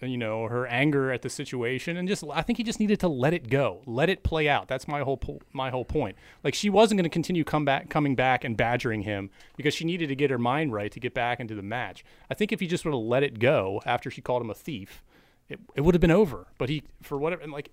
[0.00, 3.08] you know, her anger at the situation, and just I think he just needed to
[3.08, 4.68] let it go, let it play out.
[4.68, 6.16] That's my whole po- my whole point.
[6.44, 9.84] Like she wasn't going to continue come back coming back and badgering him because she
[9.84, 12.04] needed to get her mind right to get back into the match.
[12.30, 14.54] I think if he just would have let it go after she called him a
[14.54, 15.02] thief,
[15.48, 16.46] it, it would have been over.
[16.58, 17.70] But he, for whatever, and like, like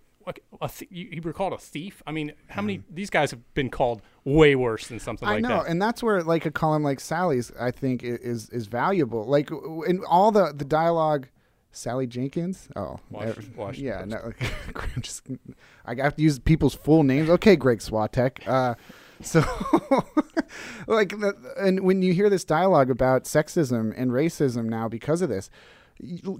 [0.62, 2.02] a th- you, you were called a thief.
[2.08, 5.42] I mean, how many these guys have been called way worse than something I like
[5.44, 5.54] know, that.
[5.54, 9.26] I know, and that's where like a column like Sally's, I think, is is valuable.
[9.26, 9.50] Like
[9.88, 11.28] in all the the dialogue
[11.76, 12.70] Sally Jenkins.
[12.76, 14.06] Oh, Wash- yeah.
[14.06, 14.32] No,
[15.02, 15.28] just,
[15.86, 17.30] I have to use people's full names.
[17.30, 18.48] Okay, Greg Swatek.
[18.48, 18.76] Uh,
[19.22, 19.40] so,
[20.88, 25.30] like, the, and when you hear this dialogue about sexism and racism now because of
[25.30, 25.50] this,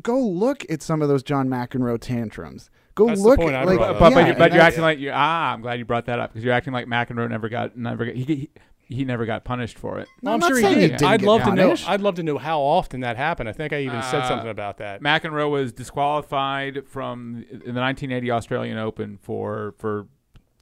[0.02, 2.70] go look at some of those John McEnroe tantrums.
[2.96, 4.14] Go That's the look point at I like, brought But, up.
[4.14, 5.54] but, you're, but and you're acting like you ah.
[5.54, 8.16] I'm glad you brought that up because you're acting like McEnroe never got never got,
[8.16, 8.50] he, he
[8.88, 10.08] he never got punished for it.
[10.22, 10.92] No, I'm, I'm not sure he saying he did.
[10.98, 11.76] didn't I'd get love to know.
[11.88, 13.50] I'd love to know how often that happened.
[13.50, 15.02] I think I even said Uh, something about that.
[15.02, 20.06] McEnroe was disqualified from in the 1980 Australian Open for for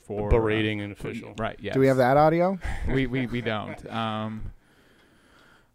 [0.08, 1.34] for Berating uh, an official.
[1.38, 1.58] Right.
[1.62, 1.74] Yes.
[1.74, 2.58] Do we have that audio?
[2.88, 3.86] we, we, we don't.
[3.92, 4.53] Um,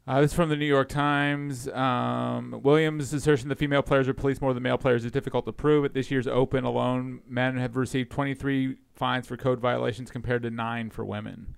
[0.08, 1.68] uh, this is from the New York Times.
[1.68, 5.52] Um, Williams' assertion that female players are policed more than male players is difficult to
[5.52, 5.84] prove.
[5.84, 10.50] At this year's Open alone, men have received 23 fines for code violations compared to
[10.50, 11.54] nine for women.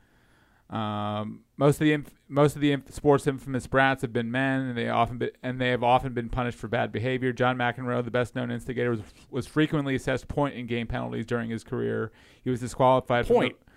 [0.69, 4.61] Um, most of the inf- most of the inf- sports infamous brats have been men,
[4.63, 7.33] and they often be- and they have often been punished for bad behavior.
[7.33, 11.51] John McEnroe, the best known instigator, was was frequently assessed point and game penalties during
[11.51, 12.13] his career.
[12.45, 13.27] He was disqualified.
[13.27, 13.57] from Point.
[13.59, 13.70] the-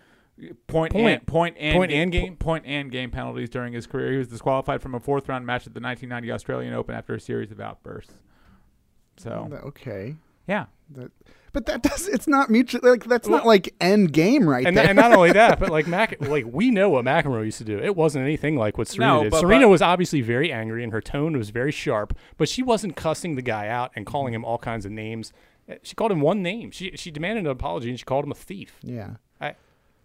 [0.68, 1.08] point Point.
[1.20, 2.36] and point and Point and game?
[2.36, 4.12] point and game penalties during his career.
[4.12, 7.20] He was disqualified from a fourth round match at the 1990 Australian Open after a
[7.20, 8.14] series of outbursts.
[9.18, 10.16] So Okay.
[10.48, 10.66] yeah,
[10.96, 11.12] That,
[11.54, 14.86] but that does it's not mutual like that's not like end game right and, there.
[14.86, 17.64] th- and not only that, but like Mac, like we know what McEnroe used to
[17.64, 17.78] do.
[17.78, 19.32] It wasn't anything like what Serena No, did.
[19.32, 22.18] but- Serena but- was obviously very angry, and her tone was very sharp.
[22.38, 25.32] But she wasn't cussing the guy out and calling him all kinds of names.
[25.84, 26.72] She called him one name.
[26.72, 28.80] She she demanded an apology, and she called him a thief.
[28.82, 29.12] yeah.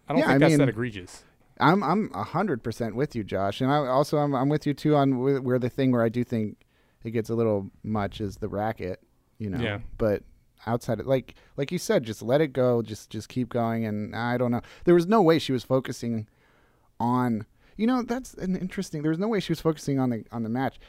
[0.09, 1.23] I don't Yeah, think I that's mean- that egregious.
[1.61, 4.73] I'm I'm a hundred percent with you, Josh, and I also I'm I'm with you
[4.73, 6.65] too on where the thing where I do think
[7.03, 9.01] it gets a little much is the racket,
[9.39, 9.59] you know.
[9.61, 9.79] Yeah.
[9.97, 10.23] But
[10.65, 13.85] outside it, like like you said, just let it go, just just keep going.
[13.85, 16.27] And I don't know, there was no way she was focusing
[16.99, 17.45] on,
[17.75, 19.01] you know, that's an interesting.
[19.01, 20.79] There was no way she was focusing on the on the match.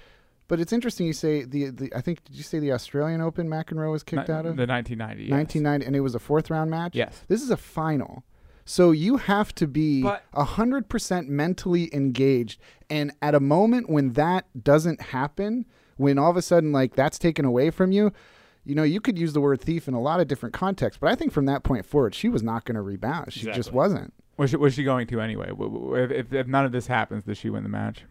[0.46, 3.48] But it's interesting you say the, the I think did you say the Australian Open
[3.48, 5.24] McEnroe was kicked Ni- out of the 1990.
[5.24, 5.30] yes.
[5.32, 7.22] 1990 and it was a fourth round match Yes.
[7.28, 8.24] this is a final
[8.70, 10.02] so you have to be
[10.32, 12.60] a 100% mentally engaged.
[12.88, 17.18] And at a moment when that doesn't happen when all of a sudden like that's
[17.18, 18.12] taken away from you
[18.64, 20.98] you know you could use the word thief in a lot of different contexts.
[21.00, 23.72] But i think from that point forward she was not going to rebound she just
[23.72, 24.12] wasn't.
[24.36, 25.48] Was she, was she going to anyway?
[25.48, 28.04] W- w- If, if, if none of this happens, does she win the match?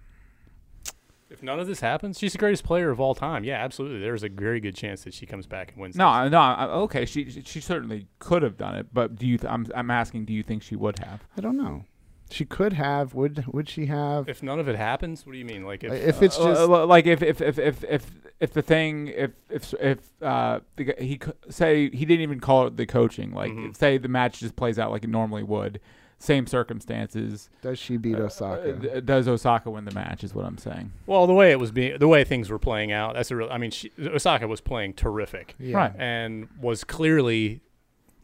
[1.30, 3.44] If none of this happens, she's the greatest player of all time.
[3.44, 4.00] Yeah, absolutely.
[4.00, 5.96] There's a very good chance that she comes back and wins.
[5.96, 6.12] No, this.
[6.16, 6.40] I- no.
[6.40, 9.38] I- Okay, she she- she certainly could have done it, but do you?
[9.38, 11.24] Th- I'm I'm asking, do you think she would have?
[11.38, 11.86] i don't know
[12.32, 15.46] she could have would would she have If none of it happens, what do you
[15.46, 15.64] mean?
[15.66, 18.06] Like if, if it's Uh, just uh, like if if if if if,
[18.40, 22.40] if the thing if if if uh the, g- he c- say he didn't even
[22.40, 23.76] call it the coaching like Mhm.
[23.76, 25.80] say the match just plays out like it normally would
[26.20, 30.36] same circumstances does she beat uh, osaka uh, d- does Osaka win the match is
[30.36, 33.16] what I'm saying well, the way it was being, the way things were playing out,
[33.16, 33.50] that's a real.
[33.50, 35.78] I mean, she, Osaka was playing terrific yeah.
[35.78, 35.94] Right.
[35.98, 37.62] and was clearly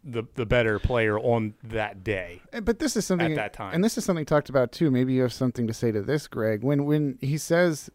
[0.03, 2.41] the the better player on that day.
[2.63, 3.73] But this is something At that time.
[3.73, 4.91] and this is something talked about too.
[4.91, 6.63] Maybe you have something to say to this, Greg.
[6.63, 7.89] When when he says,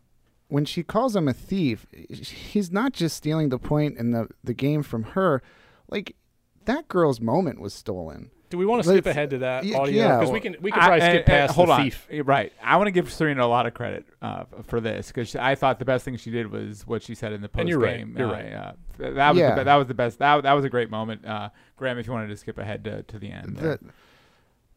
[0.49, 4.55] when she calls him a thief, he's not just stealing the point in the the
[4.55, 5.41] game from her.
[5.89, 6.17] Like
[6.65, 8.31] that girl's moment was stolen.
[8.51, 9.95] Do we want to skip ahead to that y- audio?
[9.95, 12.07] yeah, Because we can we can probably and- skip and past hold the on thief.
[12.25, 15.55] Right I want to give Serena a lot of credit uh, for this because I
[15.55, 17.79] thought the best thing she did was what she said in the post And you're
[17.79, 18.53] right, game you're uh, right.
[18.53, 19.55] uh, that was Yeah.
[19.55, 22.13] the that was the best that, that was a great moment uh, Graham if you
[22.13, 23.57] wanted to skip ahead to, to the end.
[23.57, 23.79] The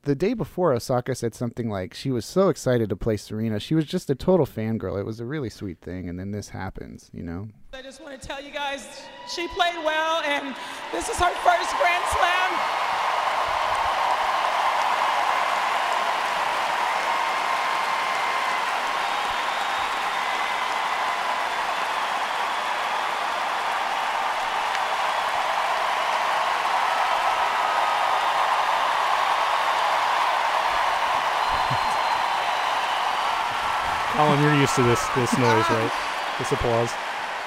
[0.06, 3.58] the day before, Osaka said something like she was so excited to play Serena.
[3.58, 5.00] She was just a total fangirl.
[5.00, 7.10] It was a really sweet thing, and then this happens.
[7.14, 7.48] You know.
[7.74, 8.86] I just want to tell you guys
[9.34, 10.54] she played well, and
[10.92, 12.93] this is her first Grand Slam.
[34.34, 35.92] Colin, you're used to this this noise, right?
[36.40, 36.90] This applause.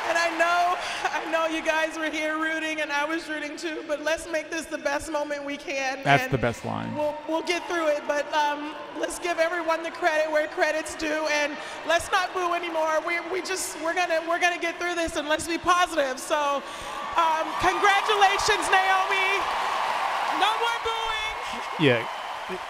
[0.09, 0.79] And I know,
[1.11, 3.83] I know you guys were here rooting, and I was rooting too.
[3.89, 5.99] But let's make this the best moment we can.
[6.05, 6.95] That's and the best line.
[6.95, 11.27] We'll we'll get through it, but um, let's give everyone the credit where credit's due,
[11.33, 11.57] and
[11.89, 13.03] let's not boo anymore.
[13.05, 16.21] We we just we're gonna we're gonna get through this, and let's be positive.
[16.21, 16.63] So,
[17.19, 19.43] um, congratulations, Naomi.
[20.39, 21.63] No more booing.
[21.81, 22.07] Yeah,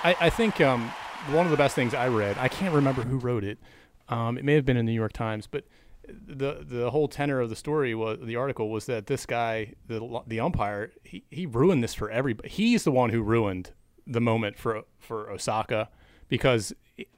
[0.02, 0.90] I, I think um,
[1.28, 2.38] one of the best things I read.
[2.38, 3.58] I can't remember who wrote it.
[4.08, 5.64] Um, it may have been in the New York Times, but
[6.08, 10.22] the the whole tenor of the story was the article was that this guy, the
[10.26, 12.48] the umpire, he, he ruined this for everybody.
[12.48, 13.72] He's the one who ruined
[14.06, 15.88] the moment for for Osaka
[16.28, 16.72] because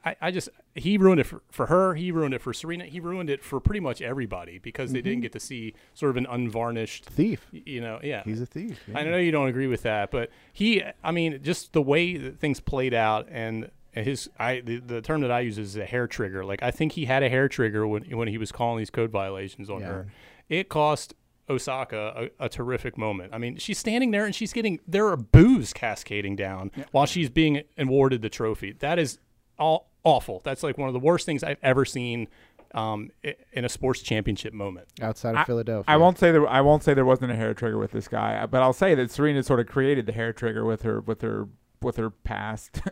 [0.05, 1.95] I, I just he ruined it for, for her.
[1.95, 2.87] He ruined it for Serena.
[2.87, 6.17] He ruined it for pretty much everybody because they didn't get to see sort of
[6.17, 7.47] an unvarnished, Thief.
[7.53, 8.01] you know.
[8.03, 8.81] Yeah, He's a thief.
[8.95, 12.41] I know you don't agree with that, but he, I mean, just the way that
[12.41, 13.71] things played out and
[14.05, 16.45] his, I, the, the term that I use is a hair trigger.
[16.45, 19.11] Like I think he had a hair trigger when when he was calling these code
[19.11, 19.87] violations on Yeah.
[19.89, 20.07] her.
[20.49, 21.15] It cost
[21.51, 23.33] Osaka a, a terrific moment.
[23.35, 27.31] I mean, she's standing there and she's getting there are boos cascading down while she's
[27.31, 28.73] being awarded the trophy.
[28.73, 29.19] That is
[29.59, 30.41] all awful.
[30.45, 32.29] That's like one of the worst things I've ever seen
[32.75, 33.11] um,
[33.53, 34.89] in a sports championship moment.
[35.01, 35.85] Outside of Philadelphia.
[35.89, 36.47] I won't say there.
[36.47, 39.11] I won't say there wasn't a hair trigger with this guy, but I'll say that
[39.11, 41.49] Serena sort of created the hair trigger with her with her
[41.81, 42.83] with her past.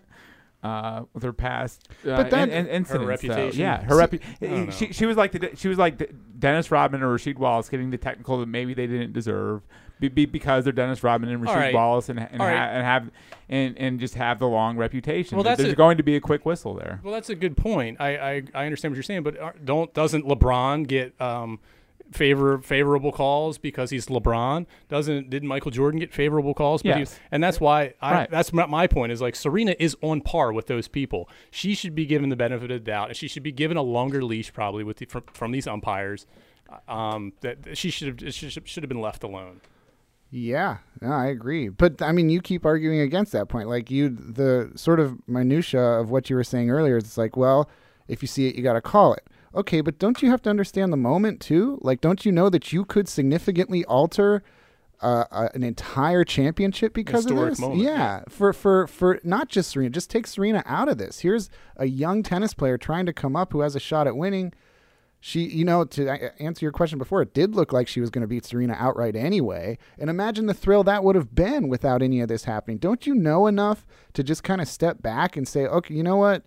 [0.66, 2.90] Uh, with her past, uh, But that- in, in, incidents,
[3.22, 3.28] though.
[3.28, 3.60] reputation?
[3.60, 7.02] yeah, her repu- don't She she was like the, she was like the Dennis Rodman
[7.02, 9.62] or Rasheed Wallace getting the technical that maybe they didn't deserve,
[10.00, 11.74] be, be, because they're Dennis Rodman and Rasheed All right.
[11.74, 12.66] Wallace and and, All ha- right.
[12.68, 13.10] and have
[13.48, 15.36] and, and just have the long reputation.
[15.36, 17.00] Well, that's There's a- going to be a quick whistle there.
[17.04, 18.00] Well, that's a good point.
[18.00, 21.60] I, I, I understand what you're saying, but don't doesn't LeBron get um,
[22.12, 24.66] favor favorable calls because he's LeBron?
[24.88, 26.82] Doesn't didn't Michael Jordan get favorable calls?
[26.82, 28.30] But he- and that's why I, Right.
[28.30, 31.28] that's my, my point is like Serena is on par with those people.
[31.50, 33.82] She should be given the benefit of the doubt, and she should be given a
[33.82, 36.26] longer leash probably with the, from, from these umpires.
[36.88, 39.60] Um, that she should have should, should have been left alone.
[40.30, 41.68] Yeah, no, I agree.
[41.68, 43.68] But I mean, you keep arguing against that point.
[43.68, 47.36] Like you, the sort of minutia of what you were saying earlier is it's like,
[47.36, 47.70] well,
[48.08, 49.26] if you see it, you got to call it.
[49.56, 51.78] Okay, but don't you have to understand the moment too?
[51.80, 54.42] Like, don't you know that you could significantly alter
[55.02, 57.60] uh, uh, an entire championship because Historic of this?
[57.60, 61.20] moment, yeah, for for for not just Serena, just take Serena out of this.
[61.20, 64.52] Here's a young tennis player trying to come up who has a shot at winning
[65.26, 68.22] she, you know, to answer your question before, it did look like she was going
[68.22, 69.76] to beat Serena outright anyway.
[69.98, 72.78] And imagine the thrill that would have been without any of this happening.
[72.78, 76.16] Don't you know enough to just kind of step back and say, okay, you know
[76.16, 76.44] what?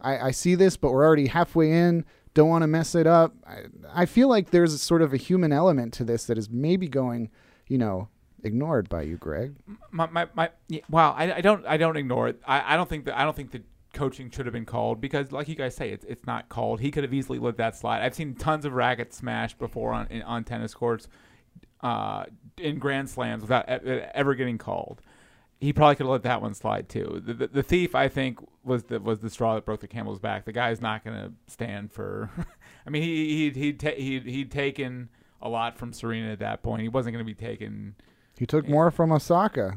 [0.00, 2.04] I, I see this, but we're already halfway in.
[2.34, 3.34] Don't want to mess it up.
[3.46, 6.88] I, I feel like there's sort of a human element to this that is maybe
[6.88, 7.30] going,
[7.66, 8.08] you know,
[8.44, 9.54] ignored by you, Greg.
[9.90, 12.88] my, my, my yeah, well I, I don't I don't ignore it I, I don't
[12.88, 13.62] think that I don't think the
[13.92, 16.90] coaching should have been called because like you guys say it's it's not called he
[16.90, 20.22] could have easily let that slide I've seen tons of rackets smashed before on in,
[20.22, 21.08] on tennis courts
[21.82, 22.24] uh,
[22.58, 25.00] in grand slams without ever getting called
[25.60, 28.38] he probably could have let that one slide too the, the, the thief I think
[28.64, 31.32] was the was the straw that broke the camel's back the guy's not going to
[31.46, 32.30] stand for
[32.86, 35.08] I mean he he he'd, ta- he'd he'd taken
[35.42, 37.94] a lot from Serena at that point he wasn't going to be taken
[38.38, 39.76] He took more from Osaka.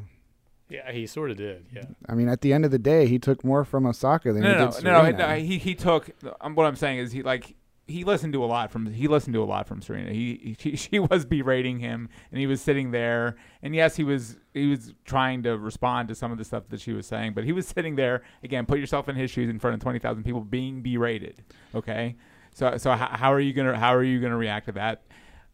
[0.70, 1.68] Yeah, he sort of did.
[1.72, 1.84] Yeah.
[2.10, 4.50] I mean, at the end of the day, he took more from Osaka than he
[4.50, 5.36] no, no, did no, no, no.
[5.36, 6.10] He he took.
[6.42, 7.56] Um, what I'm saying is he like
[7.88, 10.12] he listened to a lot from he listened to a lot from Serena.
[10.12, 13.36] He, he she was berating him, and he was sitting there.
[13.62, 16.80] And yes, he was he was trying to respond to some of the stuff that
[16.80, 18.66] she was saying, but he was sitting there again.
[18.66, 21.44] Put yourself in his shoes in front of twenty thousand people being berated.
[21.76, 22.16] Okay,
[22.54, 25.04] so so how, how are you gonna how are you gonna react to that?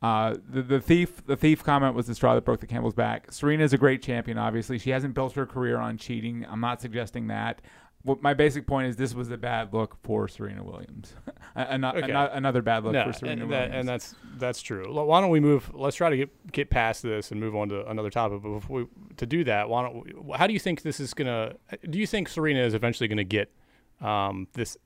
[0.01, 3.31] Uh, the the thief the thief comment was the straw that broke the camel's back.
[3.31, 4.37] Serena is a great champion.
[4.37, 6.45] Obviously, she hasn't built her career on cheating.
[6.49, 7.61] I'm not suggesting that.
[8.03, 11.13] What my basic point is, this was a bad look for Serena Williams.
[11.55, 12.03] An- Okay.
[12.11, 13.71] ano- another bad look No, for Serena and, Williams.
[13.71, 14.85] that, and that's that's true.
[14.91, 15.69] Why don't we move?
[15.73, 18.41] Let's try to get get past this and move on to another topic.
[18.41, 21.13] But before we, to do that, why don't we, how do you think this is
[21.13, 21.55] gonna?
[21.89, 23.51] Do you think Serena is eventually gonna get
[23.99, 24.77] um, this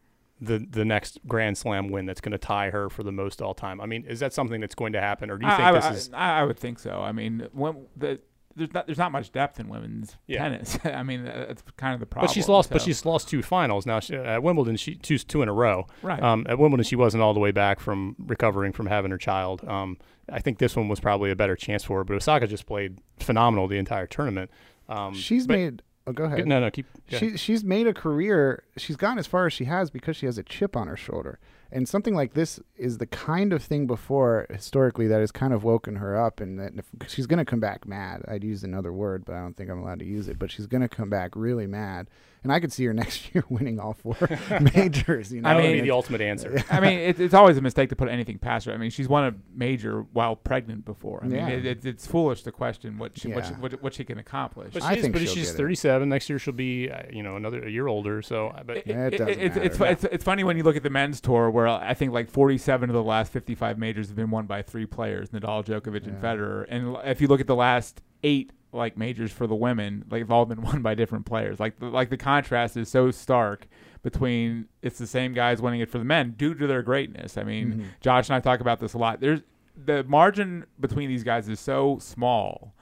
[0.42, 3.80] the the next Grand Slam win that's gonna tie her for the most all time?
[3.80, 5.86] I mean, is that something that's going to happen, or do you think I, this
[5.86, 6.10] I, is?
[6.14, 7.00] I, I would think so.
[7.00, 8.20] I mean, when the
[8.56, 10.44] there's not there's not much depth in women's Yeah.
[10.44, 10.78] tennis.
[10.86, 12.28] I mean, that's kind of the problem.
[12.28, 12.70] But she's lost.
[12.70, 14.00] But she's lost two finals now.
[14.00, 15.88] She, at Wimbledon, she two two in a row.
[16.02, 16.22] right.
[16.22, 19.64] Um, at Wimbledon, she wasn't all the way back from recovering from having her child.
[19.68, 19.98] Um,
[20.32, 22.04] I think this one was probably a better chance for her.
[22.04, 24.52] But Osaka just played phenomenal the entire tournament.
[24.90, 25.82] Um, She's but- made.
[26.06, 26.46] Oh, go ahead.
[26.46, 26.86] No, no, keep.
[27.10, 27.40] go ahead.
[27.40, 28.64] She's made a career.
[28.76, 31.40] She's gotten as far as she has because she has a chip on her shoulder.
[31.76, 35.64] And something like this is the kind of thing before historically that has kind of
[35.64, 36.74] woken her up, and that
[37.08, 38.24] she's going to come back mad.
[38.28, 40.38] I'd use another word, but I don't think I'm allowed to use it.
[40.38, 42.10] But she's going to come back really mad,
[42.44, 44.16] and I could see her next year winning all four
[44.76, 45.32] majors.
[45.34, 46.64] You know, that I would mean- be the ultimate answer.
[46.70, 48.74] I mean, it, it's always a mistake to put anything past her.
[48.74, 51.22] I mean, she's won a major while pregnant before.
[51.24, 51.48] I mean, Yeah.
[51.50, 54.74] it, it, it's foolish to question what she, what, she, what, what she can accomplish.
[54.74, 55.58] But I is, think but she'll she's get it.
[55.58, 56.10] 37.
[56.10, 58.22] Next year she'll be, uh, you know, another a year older.
[58.22, 59.92] So, uh, but Yeah, it It- doesn't it's, it's, matter.
[59.92, 62.90] it's, it's funny when you look at the men's tour where I think like 47
[62.90, 66.66] of the last 55 majors have been won by three players, Nadal, Djokovic, and Federer.
[66.70, 70.32] And if you look at the last eight like majors for the women, like they've
[70.32, 71.60] all been won by different players.
[71.60, 73.68] Like the, like the contrast is so stark
[74.02, 77.38] between it's the same guys winning it for the men due to their greatness.
[77.38, 77.86] I mean, Mhm.
[78.02, 79.20] Josh and I talk about this a lot.
[79.22, 79.42] There's
[79.76, 82.74] the margin between these guys is so small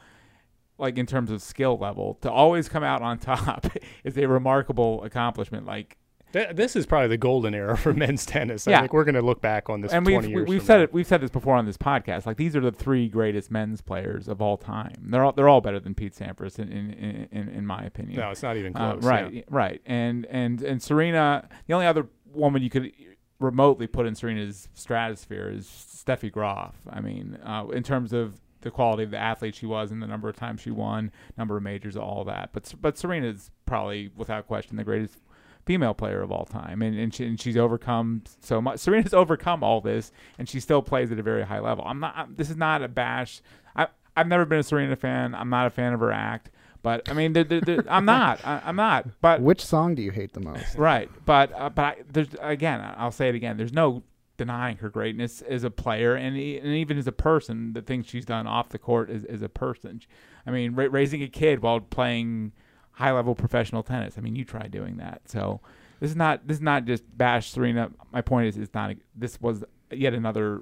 [0.78, 3.68] like in terms of skill level to always come out on top
[4.04, 5.98] is a remarkable accomplishment like
[6.34, 8.68] Th- this is probably the golden era for men's tennis.
[8.68, 8.80] I Yeah.
[8.82, 10.84] think we're going to look back on this and 20 we've we've said now.
[10.84, 12.26] it we've said this before on this podcast.
[12.26, 15.08] Like these are the three greatest men's players of all time.
[15.10, 18.20] They're all they're all better than Pete Sampras in in in, in my opinion.
[18.20, 19.04] No, it's not even Uh, close.
[19.04, 19.42] right, yeah.
[19.50, 21.48] right, and and and Serena.
[21.68, 22.92] The only other woman you could
[23.40, 26.76] remotely put in Serena's stratosphere is Steffi Graf.
[26.90, 30.08] I mean, uh, in terms of the quality of the athlete she was and the
[30.08, 32.52] number of times she won, number of majors, all that.
[32.54, 35.18] But but Serena's probably without question the greatest
[35.66, 38.80] female player of all time, and and, she, and she's overcome so much.
[38.80, 41.84] Serena's overcome all this, and she still plays at a very high level.
[41.86, 42.14] I'm not.
[42.16, 43.42] I'm, this is not a bash.
[43.76, 45.34] I I've never been a Serena fan.
[45.36, 46.52] I'm not a fan of her act.
[46.84, 48.40] But I mean, there- there- there- I'm not.
[48.44, 49.08] I, I'm not.
[49.22, 50.76] But Which song do you hate the most?
[50.76, 51.10] right.
[51.26, 52.82] But uh, but I, there's again.
[52.98, 53.58] I'll say it again.
[53.58, 54.04] There's no
[54.38, 57.74] denying her greatness as a player, and, and even as a person.
[57.74, 60.02] The things she's done off the court as, as a person.
[60.48, 62.54] I mean, ra- raising a kid while playing
[62.94, 64.18] high level professional tennis.
[64.18, 65.22] I mean, you try doing that.
[65.26, 65.62] So
[66.00, 67.92] this is not this is not just bash Serena.
[68.12, 68.92] My point is, it's not.
[68.92, 70.62] A, this was yet another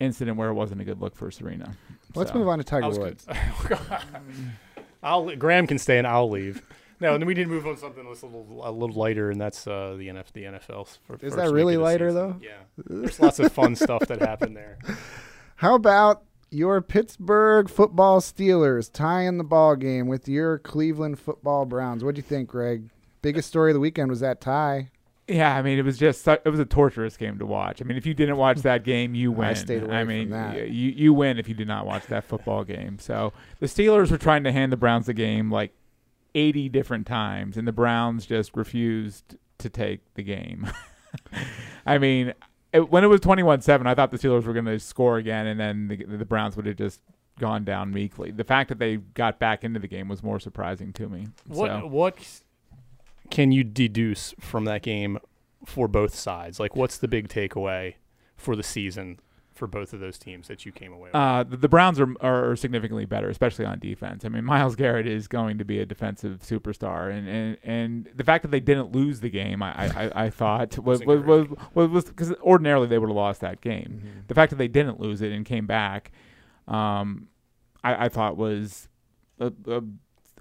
[0.00, 1.74] incident where it wasn't a good look for Serena.
[2.14, 3.26] Let's So- move on to Tiger Woods.
[5.02, 6.62] I'll Graham can stay and I'll leave.
[7.00, 8.96] No, and then we need to move on to something that's a little a little
[8.96, 10.98] lighter, and that's uh, the NF the NFL.
[11.06, 12.40] For Is that really lighter, season.
[12.40, 12.40] though?
[12.44, 14.78] Yeah, there's lots of fun stuff that happened there.
[15.54, 22.04] How about your Pittsburgh football Steelers tying the ball game with your Cleveland football Browns?
[22.04, 22.90] What do you think, Greg?
[23.22, 24.90] Biggest story of the weekend was that tie.
[25.26, 27.82] Yeah, I mean, it was just su- it was a torturous game to watch.
[27.82, 29.48] I mean, if you didn't watch that game, you win.
[29.48, 30.70] I stayed away from mean, that.
[30.70, 32.98] you you win if you did not watch that football game.
[32.98, 35.74] So the Steelers were trying to hand the Browns the game like
[36.34, 40.70] 80 different times, and the Browns just refused to take the game.
[41.86, 42.32] I mean,
[42.72, 45.58] it, when it was 21-7, I thought the Steelers were going to score again, and
[45.58, 47.00] then the, the Browns would have just
[47.38, 48.30] gone down meekly.
[48.30, 51.28] The fact that they got back into the game was more surprising to me.
[51.46, 52.18] What So- what
[53.30, 55.18] can you deduce from that game
[55.64, 56.58] for both sides?
[56.58, 57.94] Like, what's the big takeaway
[58.36, 59.18] for the season
[59.58, 61.14] for both of those teams that you came away with?
[61.14, 64.24] Uh, the, the Browns are are significantly better, especially on defense.
[64.24, 68.24] I mean, Myles Garrett is going to be a defensive superstar, and and, and the
[68.24, 71.24] fact that they didn't lose the game, I I, I thought was was
[71.74, 74.02] was was because ordinarily they would have lost that game.
[74.04, 74.20] Mm-hmm.
[74.28, 76.12] The fact that they didn't lose it and came back,
[76.66, 77.28] um,
[77.82, 78.88] I, I thought was
[79.40, 79.82] a, a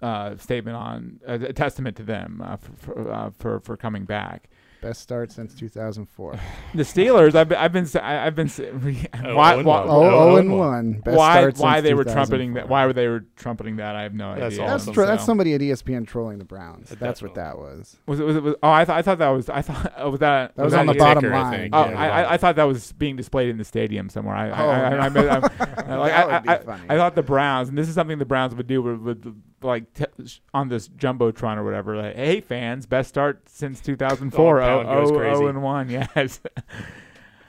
[0.02, 4.06] uh, statement on a, a testament to them uh, for for, uh, for for coming
[4.06, 4.50] back.
[4.82, 6.40] Best start since 2004.
[6.76, 8.64] The Steelers, I've been, I've been, I- I've been, sa-
[9.24, 9.88] Oh, why, oh, and why, one.
[9.90, 10.60] Oh, Oh, oh, and and one.
[10.60, 10.92] one.
[11.02, 13.96] Best why start why since they were trumpeting that why were they were trumpeting that
[13.96, 14.68] I have no That's idea.
[14.68, 14.94] That's awesome.
[14.94, 16.90] tr- that's somebody at ESPN trolling the Browns.
[16.90, 17.98] That That's what that was.
[18.06, 20.10] was it was it was oh I thought I thought that was I thought oh,
[20.12, 21.52] was that That was that on the bottom Ticker, I line.
[21.60, 21.76] think.
[21.76, 22.08] Oh, Yeah, I.
[22.22, 24.36] I, I thought that was being displayed in the stadium somewhere.
[24.36, 24.98] I, I, Oh, I, I, no.
[25.00, 26.94] I, meant- I'm- like, I, I.
[26.94, 29.94] I thought the Browns, and this is something the Browns would do with, with like
[29.94, 30.06] t-
[30.54, 31.96] on this jumbotron or whatever.
[31.98, 34.62] Like, hey fans, best start since 2004.
[34.62, 35.90] Oh, Oh, oh, oh and one.
[36.16, 36.40] Yes.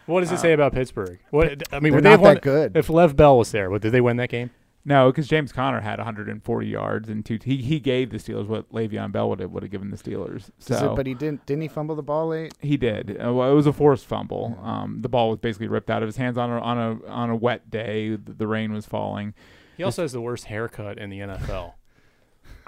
[0.06, 1.18] what does it say about Pittsburgh?
[1.30, 2.76] What I mean, They're would they not have won that good.
[2.76, 3.70] if Lev Bell was there?
[3.70, 4.50] what, did they win that game?
[4.84, 7.38] No, because James Conner had 140 yards and two.
[7.44, 10.48] He he gave the Steelers what Le'Veon Bell would have would have given the Steelers.
[10.58, 11.44] So it- but he didn't.
[11.44, 12.54] Didn't he fumble the ball late?
[12.62, 13.18] he did.
[13.22, 14.58] Uh, well, it was a forced fumble.
[14.62, 17.28] Um, the ball was basically ripped out of his hands on a on a on
[17.28, 18.16] a wet day.
[18.16, 19.34] The, the rain was falling.
[19.76, 21.74] He also has the worst haircut in the NFL,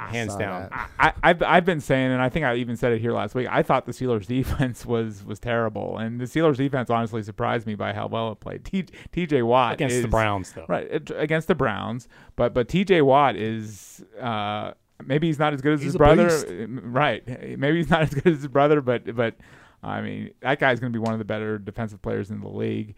[0.08, 0.68] hands down.
[0.70, 0.90] that.
[0.98, 3.48] I, I've I've been saying, and I think I even said it here last week.
[3.50, 7.74] I thought the Steelers' defense was was terrible, and the Steelers' defense honestly surprised me
[7.74, 8.64] by how well it played.
[8.64, 9.42] T, T.J.
[9.42, 10.66] Watt Against is, the Browns, though.
[10.68, 13.02] right against the Browns, but but T.J.
[13.02, 14.04] Watt is.
[14.20, 14.72] Uh,
[15.06, 16.46] Maybe he's not as good as He's his brother, beast.
[16.84, 17.26] Right?
[17.58, 19.34] Maybe he's not as good as his brother, but but
[19.82, 22.48] I mean that guy's going to be one of the better defensive players in the
[22.50, 22.96] league.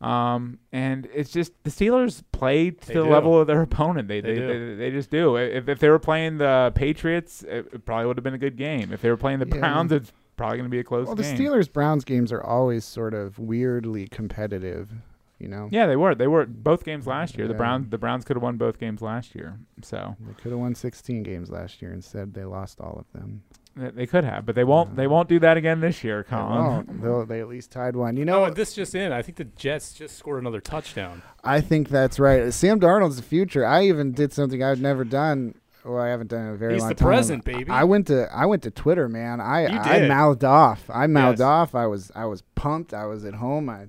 [0.00, 3.10] Um, and it's just the Steelers play to They the do.
[3.10, 4.08] level of their opponent.
[4.08, 5.36] They They they, they, they just do.
[5.36, 8.56] If if they were playing the Patriots, it, it probably would have been a good
[8.56, 8.92] game.
[8.92, 9.58] If they were playing the Yeah.
[9.58, 11.22] Browns, it's probably going to be a close Well, the.
[11.22, 14.90] Steelers Browns games are always sort of weirdly competitive.
[15.38, 16.14] You know, Yeah, they were.
[16.14, 17.46] They were both games last year.
[17.48, 19.58] The Browns the Browns could have won both games last year.
[19.82, 21.92] So they could have won 16 games last year.
[21.92, 23.42] Instead, they lost all of them.
[23.76, 24.96] They they could have, but they won't.
[24.96, 26.64] They won't do that again this year, They Colin.
[26.64, 27.02] won't.
[27.02, 28.16] They'll- they at least tied one.
[28.16, 29.12] You know, oh, and this just in.
[29.12, 31.22] I think the Jets just scored another touchdown.
[31.44, 32.52] I think that's right.
[32.52, 33.64] Sam Darnold's the future.
[33.66, 35.54] I even did something I've never done.
[35.84, 37.06] Well, I haven't done it in a very He's long the time.
[37.06, 37.70] present, baby.
[37.70, 39.40] I went to I went to Twitter, man.
[39.40, 40.08] I You I did.
[40.08, 40.90] mouthed off.
[40.92, 41.46] I mouthed Yes.
[41.46, 41.74] off.
[41.76, 42.92] I was I was pumped.
[42.92, 43.68] I was at home.
[43.68, 43.86] I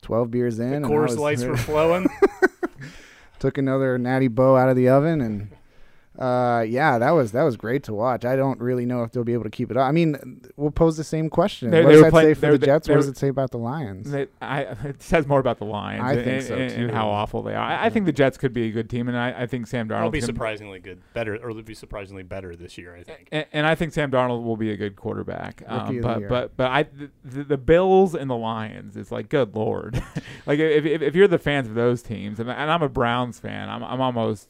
[0.00, 0.82] twelve beers in.
[0.82, 2.08] The course I Coors lights were flowing.
[3.38, 5.48] took another Natty Boh out of the oven and
[6.18, 8.24] Uh, yeah, that was that was great to watch.
[8.24, 9.86] I don't really know if they'll be able to keep it up.
[9.88, 11.70] I mean, we'll pose the same question.
[11.70, 12.88] They- what they does were that playing- say for the Jets?
[12.88, 14.10] What does it say about the Lions?
[14.10, 16.94] They, I, it says more about the Lions I and, think so, and- and too.
[16.94, 17.62] how awful they are.
[17.62, 19.86] I, I think the Jets could be a good team, and I, I think Sam
[19.86, 22.96] They'll Darnold be can- surprisingly good, better, or they'll be surprisingly better this year.
[22.96, 23.28] I think.
[23.30, 25.62] And, and I think Sam Darnold will be a good quarterback.
[25.68, 29.54] Um, but but but I the, the, the Bills and the Lions is like good
[29.54, 30.02] lord.
[30.46, 33.38] like if, if if you're the fans of those teams, and, and I'm a Browns
[33.38, 34.48] fan, I'm I'm almost.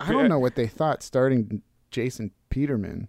[0.00, 3.08] I don't know what they thought starting Jason Peterman.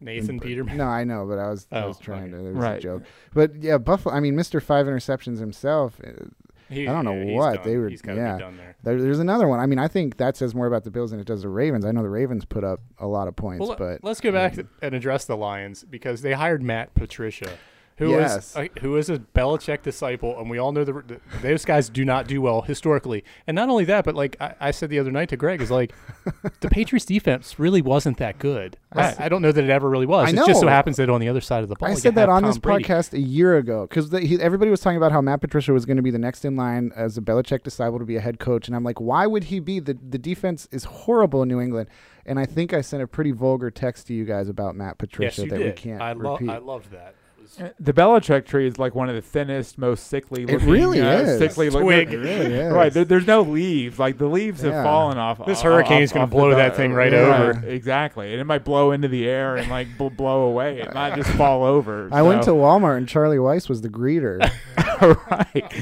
[0.00, 0.76] Nathan Peterman.
[0.76, 2.42] No, I know, but I was I Oh, was trying okay.
[2.42, 2.48] to.
[2.50, 2.78] It was Right.
[2.78, 3.02] a joke.
[3.34, 4.14] But yeah, Buffalo.
[4.14, 6.00] I mean, Mister Five Interceptions himself.
[6.06, 6.26] uh,
[6.68, 7.64] He- I don't know yeah, what done.
[7.64, 8.34] they were- He's yeah.
[8.36, 8.76] be done there.
[8.82, 9.58] There, there's another one.
[9.58, 11.84] I mean, I think that says more about the Bills than it does the Ravens.
[11.84, 14.56] I know the Ravens put up a lot of points, Well, but let's go back
[14.82, 17.50] and address the Lions because they hired Matt Patricia,
[17.98, 18.50] who Yes.
[18.50, 22.04] is a, who is a Belichick disciple, and we all know the, those guys do
[22.04, 23.24] not do well historically.
[23.46, 25.70] And not only that, but like I, I said the other night to Greg, is
[25.70, 25.92] like
[26.60, 28.76] the Patriots defense really wasn't that good.
[28.92, 30.28] I, I don't know that it ever really was.
[30.28, 32.14] I It just so happens that on the other side of the ball, I said
[32.14, 32.84] that on Tom this Brady.
[32.84, 36.02] podcast a year ago because everybody was talking about how Matt Patricia was going to
[36.02, 38.76] be the next in line as a Belichick disciple to be a head coach, and
[38.76, 39.80] I'm like, why would he be?
[39.80, 41.88] the The defense is horrible in New England,
[42.24, 45.42] and I think I sent a pretty vulgar text to you guys about Matt Patricia
[45.42, 45.66] you that did.
[45.66, 46.48] we can't I, lo- repeat.
[46.48, 47.14] I loved that.
[47.58, 50.42] It was- The Belichick tree is like one of the thinnest, most sickly.
[50.42, 51.38] It looking, really uh, is.
[51.38, 51.86] Sickly looking.
[51.86, 52.12] Twig.
[52.12, 52.72] It really is.
[52.78, 53.98] Right, there, there's no leaves.
[53.98, 54.72] Like the leaves Yeah.
[54.72, 55.38] have fallen off.
[55.46, 57.62] This off- is gonna blow the- that thing right over.
[57.66, 60.80] Exactly, and it might blow into the air and like bl- blow away.
[60.80, 62.08] It might just fall over.
[62.12, 64.38] I went to Walmart and Charlie Weis was the greeter.
[65.30, 65.72] right.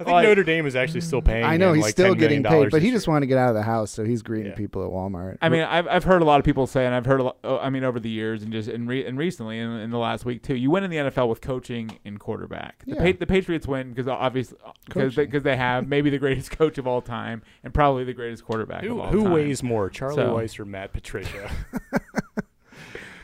[0.00, 1.44] I think Like- Notre Dame is actually still paying.
[1.44, 3.12] I know him he's like still getting paid, but he just year.
[3.12, 4.56] wanted to get out of the house, so he's greeting Yeah.
[4.56, 5.38] people at Walmart.
[5.40, 7.36] I mean, I've I've heard a lot of people say, and I've heard, a lot,
[7.44, 9.98] oh, I mean, over the years, and just and, re- and recently, in, in the
[9.98, 12.82] last week too, you win in the NFL with coaching and quarterback.
[12.86, 13.12] The, Yeah.
[13.12, 16.76] pa- the Patriots win because obviously uh, because they, they have maybe the greatest coach
[16.78, 19.32] of all time and probably the greatest quarterback Who, of all who time.
[19.32, 21.50] weighs more, Charlie So- Weis or Matt Patricia?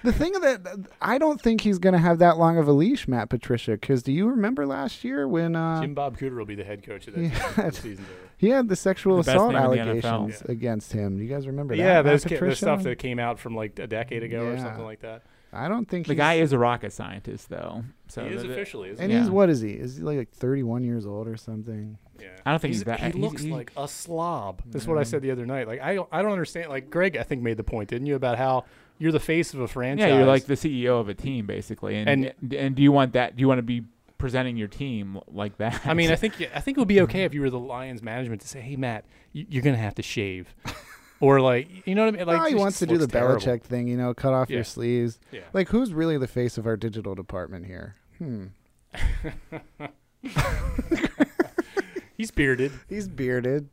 [0.03, 3.07] The thing that I don't think he's going to have that long of a leash,
[3.07, 6.55] Matt Patricia, because do you remember last year when uh, Jim Bob Cooter will be
[6.55, 7.31] the head coach of that Yeah.
[7.71, 8.03] team when the
[8.39, 10.49] he had the sexual The assault name in the allegations NFL.
[10.49, 11.19] against him?
[11.19, 11.83] Do you guys remember that?
[11.83, 14.57] Yeah, Matt those ca- the stuff that came out from like a decade ago or
[14.59, 15.23] something like that.
[15.53, 17.83] I don't think The he's, guy is a rocket scientist, though.
[18.09, 19.19] So he is the- officially, isn't and Yeah.
[19.21, 19.73] he's what is he?
[19.73, 21.99] Is he like 31 years old or something?
[22.21, 22.29] Yeah.
[22.47, 24.63] I don't think he's that- He looks he- like a slob.
[24.67, 25.67] That's what I said the other night.
[25.67, 26.71] Like I, don't- I don't understand.
[26.71, 28.65] Like Greg, I think made the point, didn't you, about how
[29.01, 30.09] you're the face of a franchise?
[30.09, 31.97] Yeah, you're like the CEO of a team, basically.
[31.97, 32.09] And
[32.41, 33.35] and, and do you want that?
[33.35, 33.83] Do you want to be
[34.19, 35.81] presenting your team like that?
[35.85, 38.03] I mean, I think I think it would be okay if you were the Lions
[38.03, 40.55] management to say, "Hey, Matt, you, you're gonna have to shave,"
[41.21, 42.27] or like, you know what I mean?
[42.27, 43.41] Like, oh, he wants to do the looks terrible.
[43.41, 44.57] Belichick thing, you know, cut off Yeah.
[44.57, 45.19] your sleeves.
[45.33, 45.41] Yeah.
[45.53, 47.97] Like, who's really the face of our digital department here?
[48.19, 48.47] Hmm.
[52.17, 52.73] He's bearded.
[52.89, 53.71] He's bearded.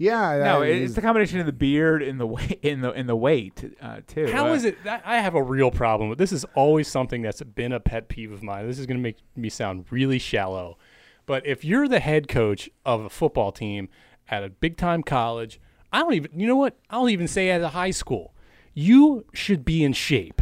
[0.00, 0.38] Yeah.
[0.42, 3.14] no, I- it's the combination of the beard and the weight in the in the
[3.16, 4.26] weight uh, too.
[4.32, 4.82] How Uh, is it?
[4.84, 6.32] That, I have a real problem with this.
[6.32, 8.66] Is always something that's been a pet peeve of mine.
[8.66, 10.78] This is going to make me sound really shallow,
[11.26, 13.88] but if you're the head coach of a football team
[14.30, 15.60] at a big time college,
[15.92, 16.30] I don't even.
[16.40, 16.76] You know what?
[16.88, 18.34] I'll even say at a high school,
[18.72, 20.40] you should be in shape.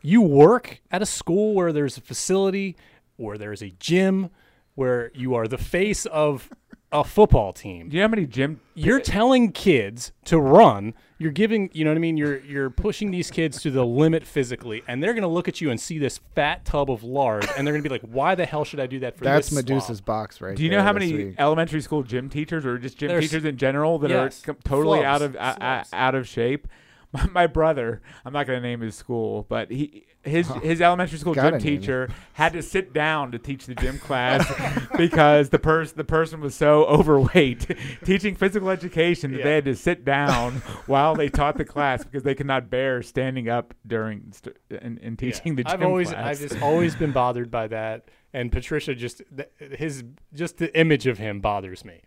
[0.00, 2.76] You work at a school where there's a facility,
[3.16, 4.30] where there's a gym,
[4.74, 6.48] where you are the face of
[6.92, 8.60] a football team Do you know how many gym?
[8.74, 13.10] you're telling kids to run you're giving you know what i mean you're you're pushing
[13.10, 15.98] these kids to the limit physically and they're going to look at you and see
[15.98, 18.78] this fat tub of lard and they're going to be like why the hell should
[18.80, 20.04] i do that for That's this Medusa's slob?
[20.04, 21.34] box right Do you know how many week.
[21.38, 24.42] elementary school gym teachers or just gym There's- teachers in general that Yes.
[24.42, 25.04] are com- totally Flubs.
[25.04, 26.68] out of uh, out of shape?
[27.14, 31.18] My, my brother, I'm not going to name his school, but he his his elementary
[31.18, 34.44] school Gotta gym teacher had to sit down to teach the gym class
[34.96, 37.66] because the person the person was so overweight
[38.04, 40.54] teaching physical education that they had to sit down
[40.86, 44.98] while they taught the class because they could not bear standing up during st- and,
[45.02, 45.30] and Yeah.
[45.30, 46.40] teaching the gym i've always class.
[46.42, 49.48] i've just always been bothered by that and patricia just th-
[49.78, 52.00] his just the image of him bothers me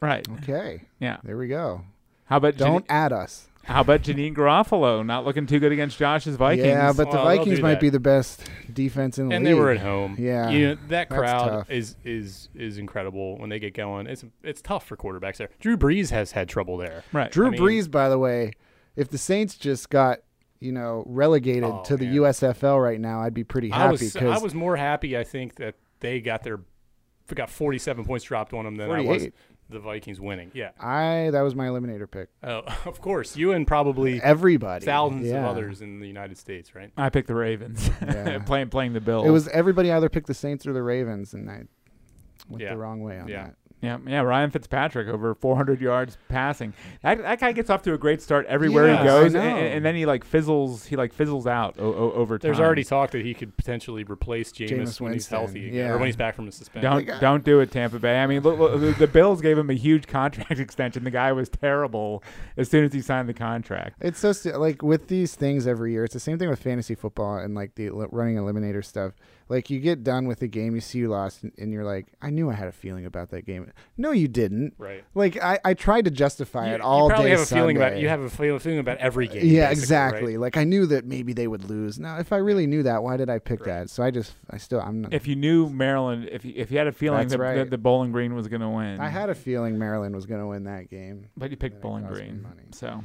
[0.00, 0.26] right.
[0.42, 1.16] Okay, Yeah.
[1.24, 1.82] there we go.
[2.26, 3.48] How about Don't add us.
[3.68, 6.66] How about Janine Garofalo not looking too good against Josh's Vikings?
[6.66, 7.80] Yeah, but the Well, they'll Vikings do might that.
[7.80, 8.42] be the best
[8.72, 9.36] defense in the league.
[9.36, 10.16] and they were at home.
[10.18, 11.70] Yeah, you know, that that's crowd tough.
[11.70, 14.06] is is is incredible when they get going.
[14.06, 15.50] It's it's tough for quarterbacks there.
[15.60, 17.04] Drew Brees has had trouble there.
[17.12, 17.30] right.
[17.30, 18.52] Drew I mean- Brees, by the way,
[18.96, 20.20] if the Saints just got
[20.60, 22.14] you know relegated Oh, to the man.
[22.14, 25.16] USFL right now, I'd be pretty I happy was I because was more happy.
[25.16, 26.60] I think that they got their
[27.34, 29.34] got 47 points dropped on them than I was 48.
[29.70, 30.50] The Vikings winning.
[30.54, 30.70] Yeah.
[30.80, 32.28] I that was my eliminator pick.
[32.42, 36.90] Oh, of course, you and probably Everybody, thousands of others in the United States, right?
[36.96, 37.90] I picked the Ravens.
[38.02, 38.38] Yeah.
[38.38, 39.26] playing playing the Bills.
[39.26, 41.62] It was everybody either picked the Saints or the Ravens, and I
[42.48, 42.70] went Yeah.
[42.70, 43.44] the wrong way on Yeah.
[43.48, 43.54] that.
[43.80, 44.20] Yeah, yeah.
[44.22, 46.72] Ryan Fitzpatrick over 400 yards passing.
[47.02, 49.84] That, that guy gets off to a great start everywhere Yes, he goes, and, and
[49.84, 50.84] then he like fizzles.
[50.86, 52.48] He like fizzles out o- o- over time.
[52.48, 55.88] There's already talk that he could potentially replace Jameis, Jameis when he's healthy again, yeah.
[55.90, 56.90] or when he's back from his suspension.
[56.90, 58.18] Don't Like, I- don't do it, Tampa Bay.
[58.18, 61.04] I mean, look, look, the- the Bills gave him a huge contract extension.
[61.04, 62.24] The guy was terrible
[62.56, 63.98] as soon as he signed the contract.
[64.00, 66.02] It's so stu- like with these things every year.
[66.04, 69.12] It's the same thing with fantasy football and like the running eliminator stuff.
[69.50, 72.08] Like you get done with the game, you see you lost, and, and you're like,
[72.20, 73.72] I knew I had a feeling about that game.
[73.96, 74.74] No, you didn't.
[74.76, 75.04] Right.
[75.14, 77.30] Like I, I tried to justify You, it all you probably day.
[77.30, 79.46] have a feeling about you have a feeling about every game.
[79.46, 80.32] Yeah, exactly.
[80.36, 80.40] right?
[80.40, 81.98] Like I knew that maybe they would lose.
[81.98, 83.80] Now, if I really knew that, why did I pick Right.
[83.80, 83.90] that?
[83.90, 85.00] So I just, I still, I'm.
[85.02, 87.56] Not, If you knew Maryland, if you, if you had a feeling that, right.
[87.56, 90.40] that the Bowling Green was going to win, I had a feeling Maryland was going
[90.42, 91.28] to win that game.
[91.38, 92.42] but you picked Bowling Green.
[92.42, 92.64] money.
[92.72, 93.02] So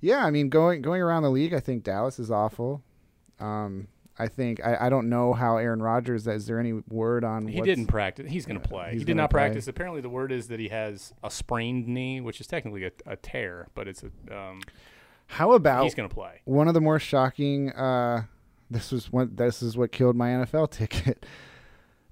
[0.00, 2.82] Yeah, I mean, going going around the league, I think Dallas is awful.
[3.40, 3.88] Um,
[4.20, 6.26] I think I, I don't know how Aaron Rodgers.
[6.26, 7.48] Is there any word on?
[7.48, 8.30] He didn't practice.
[8.30, 8.96] He's going to play.
[8.98, 9.40] He did not play.
[9.40, 9.66] practice.
[9.66, 13.16] Apparently, the word is that he has a sprained knee, which is technically a, a
[13.16, 14.36] tear, but it's a.
[14.36, 14.60] Um,
[15.26, 16.42] How about he's going to play.
[16.44, 17.70] one of the more shocking?
[17.70, 18.24] Uh,
[18.70, 21.24] this was what this is what killed my NFL ticket.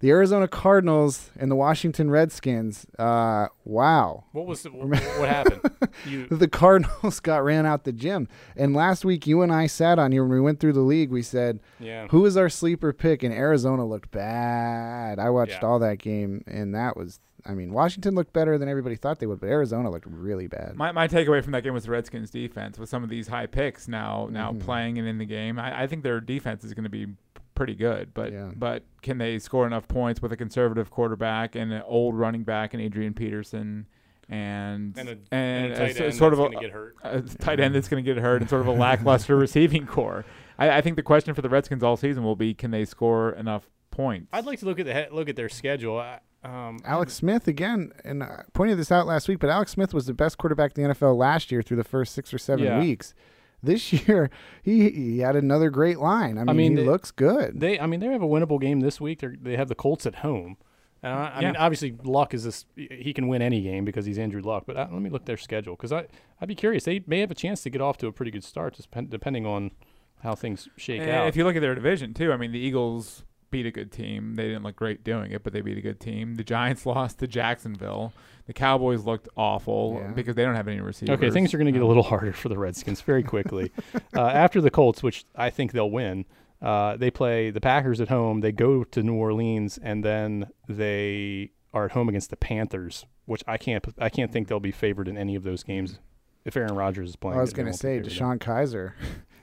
[0.00, 2.86] The Arizona Cardinals and the Washington Redskins.
[2.98, 4.24] Uh, wow.
[4.32, 5.60] What was the, what, what happened?
[6.06, 8.28] You the Cardinals got ran out the gym.
[8.56, 11.10] And last week, you and I sat on here when we went through the league.
[11.10, 12.06] We said, yeah.
[12.08, 15.18] "Who is our sleeper pick?" And Arizona looked bad.
[15.18, 15.66] I watched Yeah.
[15.66, 17.18] all that game, and that was.
[17.46, 20.74] I mean, Washington looked better than everybody thought they would, but Arizona looked really bad.
[20.76, 23.46] my, my takeaway from that game was the Redskins defense with some of these high
[23.46, 24.60] picks now now Mhm.
[24.60, 25.58] playing and in the game.
[25.58, 27.06] I, I think their defense is going to be
[27.58, 28.50] pretty good, but Yeah.
[28.56, 32.72] but can they score enough points with a conservative quarterback and an old running back
[32.72, 33.86] and Adrian Peterson
[34.28, 36.96] and And a, and and a tight sort of a, going to get hurt.
[37.02, 40.24] a tight end that's going to get hurt and sort of a lackluster receiving corps.
[40.58, 43.30] I, I think the question for the Redskins all season will be can they score
[43.32, 44.28] enough points?
[44.32, 45.98] I'd like to look at the look at their schedule.
[45.98, 49.92] I, um, Alex Smith again, and I pointed this out last week, but Alex Smith
[49.92, 52.64] was the best quarterback in the NFL last year through the first six or seven
[52.64, 52.78] Yeah.
[52.78, 53.14] weeks.
[53.62, 54.30] This year,
[54.62, 56.38] he he had another great line.
[56.38, 57.60] I mean, mean, he they- looks good.
[57.60, 59.20] They, I mean, they have a winnable game this week.
[59.20, 60.56] They're, they have the Colts at home.
[61.02, 62.64] And I, I mean, obviously, Luck is this.
[62.74, 64.64] He can win any game because he's Andrew Luck.
[64.66, 66.06] But uh, let me look their schedule because I,
[66.40, 66.84] I'd be curious.
[66.84, 69.46] They may have a chance to get off to a pretty good start, just depending
[69.46, 69.70] on
[70.22, 71.28] how things shake And out.
[71.28, 74.34] If you look at their division too, I mean the Eagles beat a good team.
[74.34, 76.34] They didn't look great doing it, but they beat a good team.
[76.36, 78.12] The Giants lost to Jacksonville.
[78.46, 80.12] The Cowboys looked awful Yeah.
[80.12, 81.14] because they don't have any receivers.
[81.18, 83.70] Okay, things are going to get a little harder for the Redskins very quickly.
[84.16, 86.24] uh, after the Colts, which I think they'll win,
[86.62, 88.40] uh, they play the Packers at home.
[88.40, 93.44] They go to New Orleans, and then they are at home against the Panthers, which
[93.46, 95.98] I can't I can't think they'll be favored in any of those games.
[96.44, 98.18] If Aaron Rodgers is playing, I was going to say favored in.
[98.18, 98.92] DeShone Kizer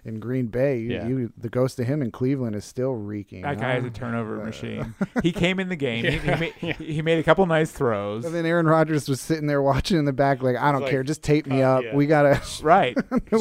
[0.05, 0.77] in Green Bay.
[0.79, 1.07] You, Yeah.
[1.07, 3.41] you, the ghost of him in Cleveland is still reeking.
[3.41, 4.93] That guy is a turnover Uh, machine.
[5.23, 6.05] He came in the game.
[6.05, 6.73] He, he, made, Yeah.
[6.73, 8.23] he made a couple nice throws.
[8.23, 10.91] And then Aaron Rodgers was sitting there watching in the back, like, I don't like,
[10.91, 11.83] care, just tape me uh, up.
[11.83, 11.95] yeah.
[11.95, 12.41] We gotta.
[12.63, 12.95] Right.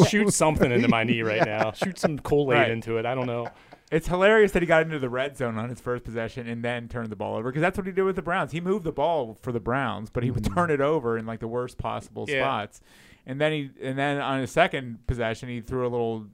[0.08, 1.72] Shoot something into my knee right now.
[1.72, 2.70] Shoot some Kool Aid Right.
[2.70, 3.06] into it.
[3.06, 3.48] I don't know.
[3.92, 6.88] It's hilarious that he got into the red zone on his first possession and then
[6.88, 8.50] turned the ball over because that's what he did with the Browns.
[8.52, 11.38] He moved the ball for the Browns, but he would turn it over in like
[11.40, 12.40] the worst possible Yeah.
[12.42, 12.80] spots.
[13.26, 16.26] And then he and then on his second possession, he threw a little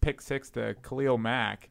[0.00, 1.68] pick six to Khalil Mack.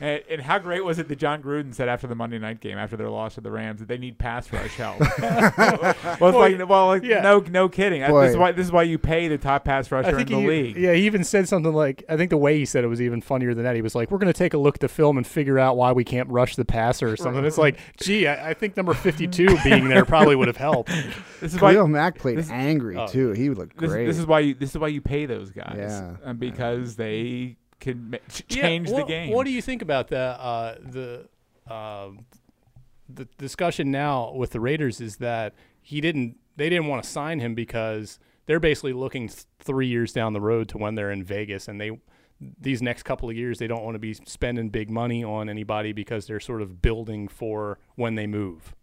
[0.00, 2.76] And, and how great was it that Jon Gruden said after the Monday night game,
[2.76, 5.00] after their loss to the Rams, that they need pass rush help?
[5.18, 7.22] well, it's like, well, like, yeah.
[7.22, 8.02] no, no kidding.
[8.02, 10.40] Uh, This is why this is why you pay the top pass rusher in the
[10.40, 10.76] he, league.
[10.76, 13.22] Yeah, he even said something like, I think the way he said it was even
[13.22, 13.74] funnier than that.
[13.74, 15.76] He was like, "We're going to take a look at the film and figure out
[15.78, 18.92] why we can't rush the passer or something." It's like, gee, I, I think number
[18.92, 20.90] fifty-two being there probably would have helped.
[21.40, 23.32] This is why Khalil Mack played this- angry, oh, too.
[23.32, 24.06] He looked great.
[24.06, 25.76] this is why you this is why you pay those guys.
[25.76, 26.16] Yeah.
[26.24, 29.32] uh, because they can ma- ch- Yeah, change the what- game.
[29.32, 31.28] What do you think about the uh, the
[31.72, 32.24] um
[33.08, 35.00] the discussion now with the Raiders?
[35.00, 39.44] Is that he didn't they didn't want to sign him because they're basically looking th-
[39.60, 41.90] three years down the road to when they're in Vegas, and they
[42.60, 45.92] these next couple of years they don't want to be spending big money on anybody
[45.92, 48.74] because they're sort of building for when they move.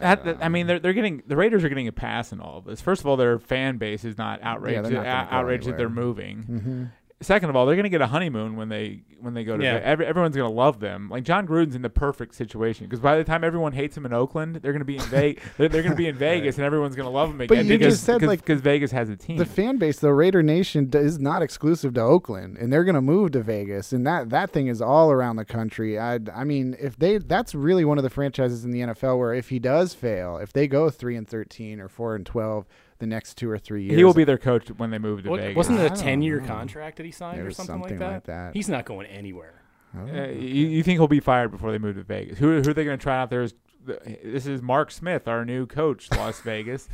[0.00, 2.58] That- that- I mean, they're they're getting the Raiders are getting a pass in all
[2.58, 2.80] of this.
[2.80, 5.76] First of all, their fan base is not outraged they're not uh, go outraged that
[5.76, 6.04] they're anywhere.
[6.04, 6.42] moving.
[6.42, 6.84] hmm
[7.22, 9.64] Second of all, they're going to get a honeymoon when they when they go to
[9.64, 9.80] Yeah.
[9.82, 11.08] Every, everyone's going to love them.
[11.08, 14.12] Like Jon Gruden's in the perfect situation because by the time everyone hates him in
[14.12, 15.42] Oakland, they're going to be in Vegas.
[15.56, 17.56] they're, they're going to be in Vegas, and everyone's going to love him again.
[17.56, 19.38] But you because, just said, because, like, because Vegas has a team.
[19.38, 23.00] The fan base, the Raider Nation is not exclusive to Oakland, and they're going to
[23.00, 25.98] move to Vegas, and that that thing is all around the country.
[25.98, 29.32] I, I mean, if they, that's really one of the franchises in the NFL where
[29.32, 32.66] if he does fail, if they go three and thirteen or four and twelve
[32.98, 35.30] the next two or three years, he will be their coach when they move to
[35.30, 35.56] What- Vegas.
[35.56, 38.12] wasn't it I a don't ten-year contract that he signed There or something, something like,
[38.12, 38.44] like that?
[38.48, 38.54] that.
[38.54, 39.62] He's not going anywhere.
[39.96, 42.38] Uh, you, you think he'll be fired before they move to Vegas?
[42.38, 43.42] Who, who are they going to try out there?
[43.42, 43.54] Is
[43.86, 46.88] this is Mark Smith, our new coach, Las Vegas,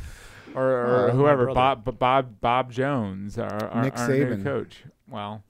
[0.55, 1.53] or, or Oh, whoever.
[1.53, 4.43] Bob Bob Bob Jones, our, our, Nick our new Saban.
[4.43, 4.83] coach.
[5.09, 5.43] Well,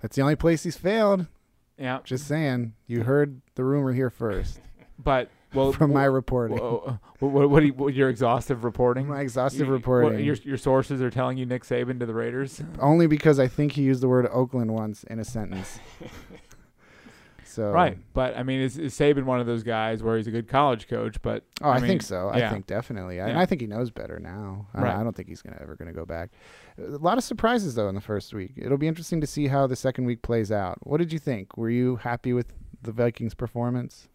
[0.00, 1.26] That's the only place he's failed.
[1.78, 2.72] yeah, Just saying.
[2.86, 4.60] You heard the rumor here first
[4.98, 6.58] but well, from my reporting.
[6.60, 9.06] Uh, wh- what, what, what, you- what your exhaustive reporting?
[9.08, 10.14] My exhaustive You- reporting.
[10.14, 12.62] What, your your sources are telling you Nick Saban to the Raiders.
[12.80, 15.78] Only because I think he used the word Oakland once in a sentence.
[17.44, 20.30] so Right, but I mean, is, is Saban one of those guys where he's a
[20.30, 21.20] good college coach?
[21.22, 22.30] But Oh, I, mean, think so.
[22.36, 22.48] yeah.
[22.48, 23.20] I think definitely.
[23.20, 23.40] I, Yeah.
[23.40, 24.66] I think he knows better now.
[24.74, 24.94] I- Right.
[24.96, 26.30] I, don't think he's gonna ever gonna go back.
[26.78, 28.52] A lot of surprises though in the first week.
[28.56, 30.78] It'll be interesting to see how the second week plays out.
[30.86, 31.56] What did you think?
[31.56, 34.08] Were you happy with the Vikings' performance?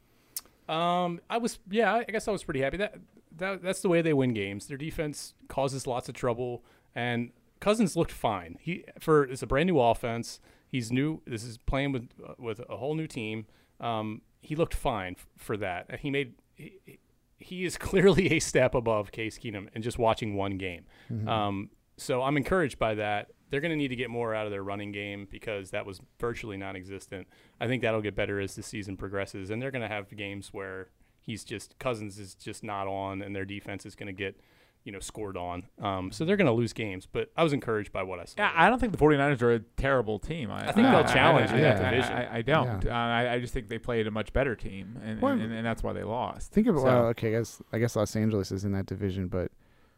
[0.73, 2.77] Um, I was, yeah, I guess I was pretty happy.
[2.77, 2.95] That
[3.37, 4.67] that that's the way they win games.
[4.67, 6.63] Their defense causes lots of trouble,
[6.95, 8.57] and Cousins looked fine.
[8.59, 10.39] He for it's a brand new offense.
[10.67, 11.21] He's new.
[11.25, 13.45] This is playing with uh, with a whole new team.
[13.79, 15.85] Um, he looked fine f- for that.
[15.89, 16.33] And he made.
[16.55, 16.79] He,
[17.37, 20.85] he is clearly a step above Case Keenum and just watching one game.
[21.27, 23.29] Um, so I'm encouraged by that.
[23.53, 26.01] They're going to need to get more out of their running game because that was
[26.19, 27.27] virtually non-existent.
[27.61, 30.49] I think that'll get better as the season progresses, and they're going to have games
[30.51, 30.87] where
[31.21, 34.39] he's just Cousins is just not on, and their defense is going to get
[34.85, 35.65] you know scored on.
[35.79, 37.05] Um, so they're going to lose games.
[37.05, 38.33] But I was encouraged by what I saw.
[38.39, 40.49] Yeah, I don't think the 49ers are a terrible team.
[40.49, 42.13] I, I think they'll challenge I, in that I- I- division.
[42.13, 42.83] I, I don't.
[42.85, 42.91] Yeah.
[42.91, 42.97] Uh,
[43.29, 45.83] I, I just think they played a much better team, and, Well, and, and that's
[45.83, 46.51] why they lost.
[46.53, 49.27] Think of So- well, okay, I guess I guess Los Angeles is in that division,
[49.27, 49.51] but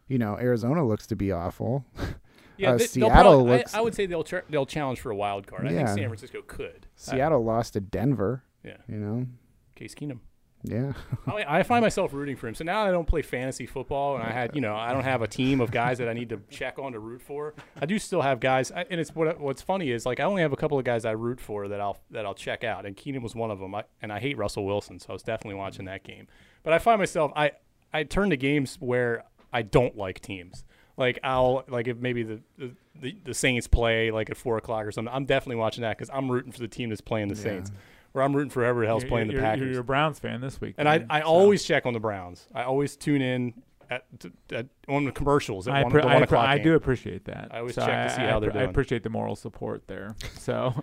[0.09, 1.85] you know Arizona looks to be awful.
[2.57, 5.11] yeah, uh, they, Seattle probably- I- looks- I, would say they'll ch- they'll challenge for
[5.11, 5.65] a wild card.
[5.67, 6.87] I think San Francisco could.
[6.95, 8.43] Seattle lost to Denver.
[8.63, 9.27] Yeah, You know,
[9.75, 10.19] Case Keenum.
[10.63, 10.93] yeah.
[11.27, 12.55] I, I find myself rooting for him.
[12.55, 15.21] So now I don't play fantasy football, and I had, you know, I don't have
[15.21, 17.53] a team of guys that I need to check on to root for.
[17.79, 20.41] I do still have guys, I, and it's what what's funny is like I only
[20.41, 22.95] have a couple of guys I root for that I'll that I'll check out, and
[22.97, 23.75] Keenum was one of them.
[23.75, 26.27] I, and I hate Russell Wilson, so I was definitely watching that game.
[26.63, 27.51] But I find myself I
[27.93, 30.63] I turn to games where I don't like teams.
[30.97, 32.71] Like I'll like if maybe the the,
[33.01, 35.13] the, the Saints play like at four o'clock or something.
[35.13, 37.71] I'm definitely watching that because I'm rooting for the team that's playing the Saints.
[38.13, 39.61] Or I'm rooting for whoever the hell's You're- playing you're, the Packers.
[39.63, 41.25] You're, you're a Browns fan this week, And I, then, I so.
[41.27, 42.47] always check on the Browns.
[42.55, 43.53] I always tune in
[43.89, 44.05] at,
[44.53, 46.75] at on the commercials at I, one, appre- the I, one appre- o'clock I do
[46.75, 47.49] appreciate that.
[47.51, 48.65] I always So check to see how they're doing.
[48.65, 50.15] I appreciate the moral support there.
[50.39, 50.73] So,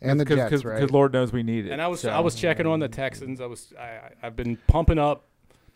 [0.00, 0.88] And the because Jets, right?
[0.88, 1.72] Lord knows we need it.
[1.72, 2.10] And I was so.
[2.10, 3.40] I was checking on the Texans.
[3.40, 5.24] I was I, I- I've been pumping up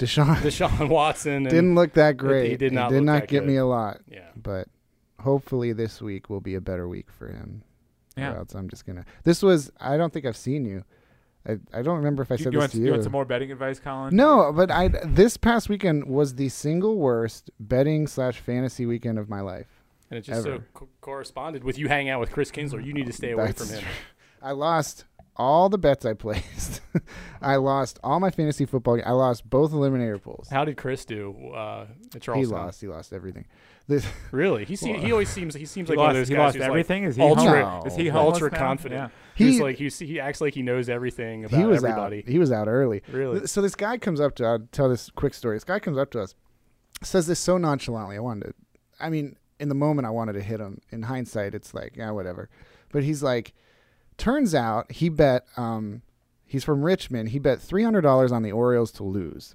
[0.03, 1.33] Deshaun Deshaun Watson.
[1.35, 2.51] And, didn't look that great.
[2.51, 3.49] he did It not did look not that get good.
[3.49, 4.29] me a lot, yeah.
[4.37, 4.69] but
[5.21, 7.63] hopefully this week will be a better week for him.
[8.17, 8.33] Yeah.
[8.33, 9.05] Or else I'm just gonna.
[9.25, 9.71] This was.
[9.81, 10.85] I don't think I've seen you.
[11.49, 12.91] I, I don't remember if I you, said you this want, to you you.
[12.93, 14.15] want some more betting advice, Colin?
[14.15, 19.29] No, but I this past weekend was the single worst betting slash fantasy weekend of
[19.29, 19.67] my life.
[20.11, 22.85] And it just so co- corresponded with you hanging out with Chris Kinsler.
[22.85, 23.89] You need to stay away That's from him.
[24.43, 25.05] I lost
[25.37, 26.81] all the bets I placed.
[27.43, 29.01] I lost all my fantasy football.
[29.05, 30.49] I lost both eliminator pools.
[30.51, 32.81] How did Chris do uh, at He lost.
[32.81, 33.47] He lost everything.
[33.89, 34.65] This, Really?
[34.65, 36.55] He se- he always seems he seems He like one of those he guys lost
[36.57, 37.05] who's like everything.
[37.05, 37.93] is he ultra- homeless?
[37.95, 38.19] Is he No.
[38.21, 38.59] ultra now?
[38.59, 39.13] confident.
[39.35, 42.19] He- He's like he's, he acts like he knows everything about he was everybody.
[42.19, 42.29] out.
[42.29, 43.03] He was out early.
[43.11, 43.47] Really?
[43.47, 44.45] So this guy comes up to.
[44.45, 45.57] I'll tell this quick story.
[45.57, 46.35] This guy comes up to us,
[47.03, 48.17] says this so nonchalantly.
[48.17, 48.55] I wanted to.
[49.01, 50.81] I mean, in the moment, I wanted to hit him.
[50.91, 52.51] In hindsight, it's like, yeah, whatever.
[52.93, 53.53] But he's like,
[54.23, 55.45] turns out he bet.
[55.57, 56.03] Um,
[56.47, 57.31] he's from Richmond.
[57.31, 59.55] He bet three hundred dollars on the Orioles to lose.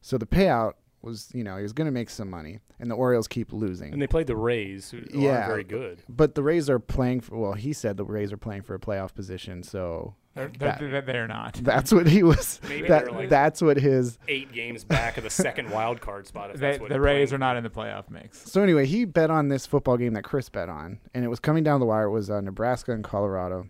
[0.00, 2.94] So the payout was, you know, he was going to make some money, and the
[2.94, 3.92] Orioles keep losing.
[3.92, 5.36] And they played the Rays, who who Yeah.
[5.36, 6.02] aren't very good.
[6.08, 7.36] but the Rays are playing for.
[7.38, 9.62] Well, he said the Rays are playing for a playoff position.
[9.62, 11.54] So They're, they're, they're, they're not.
[11.62, 12.60] that's what he was.
[12.68, 16.50] Maybe that, like- that's what his Eight games back of the second wild card spot.
[16.50, 17.34] If They, that's what the Rays playing.
[17.36, 18.50] are not in the playoff mix.
[18.50, 21.40] So anyway, he bet on this football game that Chris bet on, and it was
[21.40, 22.04] coming down the wire.
[22.04, 23.68] It was uh, Nebraska and Colorado,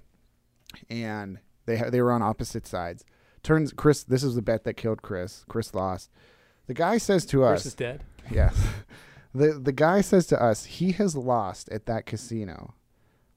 [0.89, 3.05] and they ha- they were on opposite sides.
[3.43, 4.03] Turns Chris.
[4.05, 5.45] This is the bet that killed Chris.
[5.49, 6.11] Chris lost.
[6.67, 8.05] The guy says to us, Chris is dead.
[8.31, 8.67] "Yes."
[9.35, 12.75] the The guy says to us, he has lost at that casino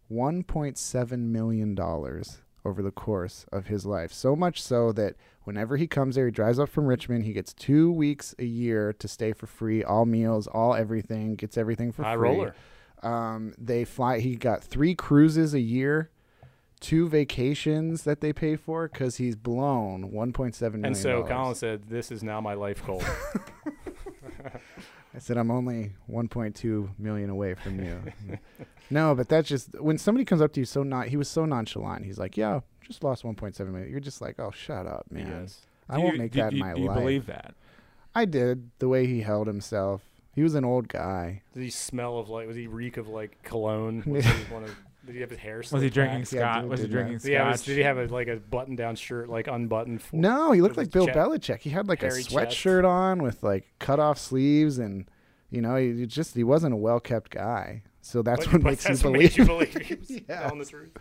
[0.08, 4.14] one point seven million dollars over the course of his life.
[4.14, 7.26] So much so that whenever he comes there, he drives up from Richmond.
[7.26, 11.36] He gets two weeks a year to stay for free, all meals, all everything.
[11.36, 12.30] Gets everything for High free.
[12.30, 12.56] roller.
[13.02, 14.20] Um, they fly.
[14.20, 16.10] He got three cruises a year,
[16.84, 20.94] two vacations that they pay for because he's blown one point seven million.
[20.94, 23.02] And so Colin said, "This is now my life goal."
[25.16, 28.00] I said I'm only one point two million away from you.
[28.90, 31.08] no, but that's just when somebody comes up to you so not.
[31.08, 32.06] He was so nonchalant.
[32.06, 33.92] He's like, "Yeah, just lost one point seven million.
[33.92, 35.28] You're just like, "Oh, shut up, man.
[35.28, 35.62] yes.
[35.90, 37.54] I Do won't you- make do- that do, in my do you life." believe that?
[38.16, 40.02] I did the way he held himself.
[40.36, 41.44] He was an old guy.
[41.54, 42.48] Did he smell of like?
[42.48, 44.04] Was he reek of like cologne?
[44.08, 44.76] Was he one of?
[45.06, 45.58] Did he have his hair?
[45.72, 46.32] Was he drinking back?
[46.32, 46.62] Yeah, scotch?
[46.62, 47.24] dude Was he did drinking that.
[47.24, 47.66] Did he, have, his- scotch?
[47.68, 50.01] did he have a, like a button-down shirt, like unbuttoned?
[50.01, 51.60] For, No, he looked like Bill chest- Belichick.
[51.60, 52.36] He had like a hairy chest.
[52.36, 55.06] sweatshirt on with like cut off sleeves, and
[55.49, 57.84] you know, he he just he wasn't a well kept guy.
[58.01, 59.32] So that's But- what but makes that's you what believe.
[59.32, 60.39] made you believe he was Yeah.
[60.41, 60.91] telling the truth.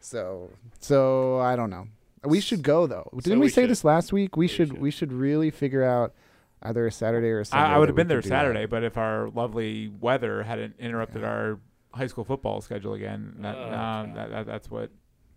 [0.00, 1.88] So so I don't know.
[2.24, 3.08] We should go though.
[3.22, 3.70] Didn't we, we say should.
[3.70, 4.36] this last week?
[4.36, 4.80] We, We should, should.
[4.80, 6.12] we should really figure out
[6.62, 7.64] either a Saturday or a Sunday.
[7.70, 8.40] I, I would have been there could that.
[8.42, 11.58] Saturday, but if our lovely weather hadn't interrupted our
[11.96, 14.90] high school football schedule again, that, Oh, um, that, that that's what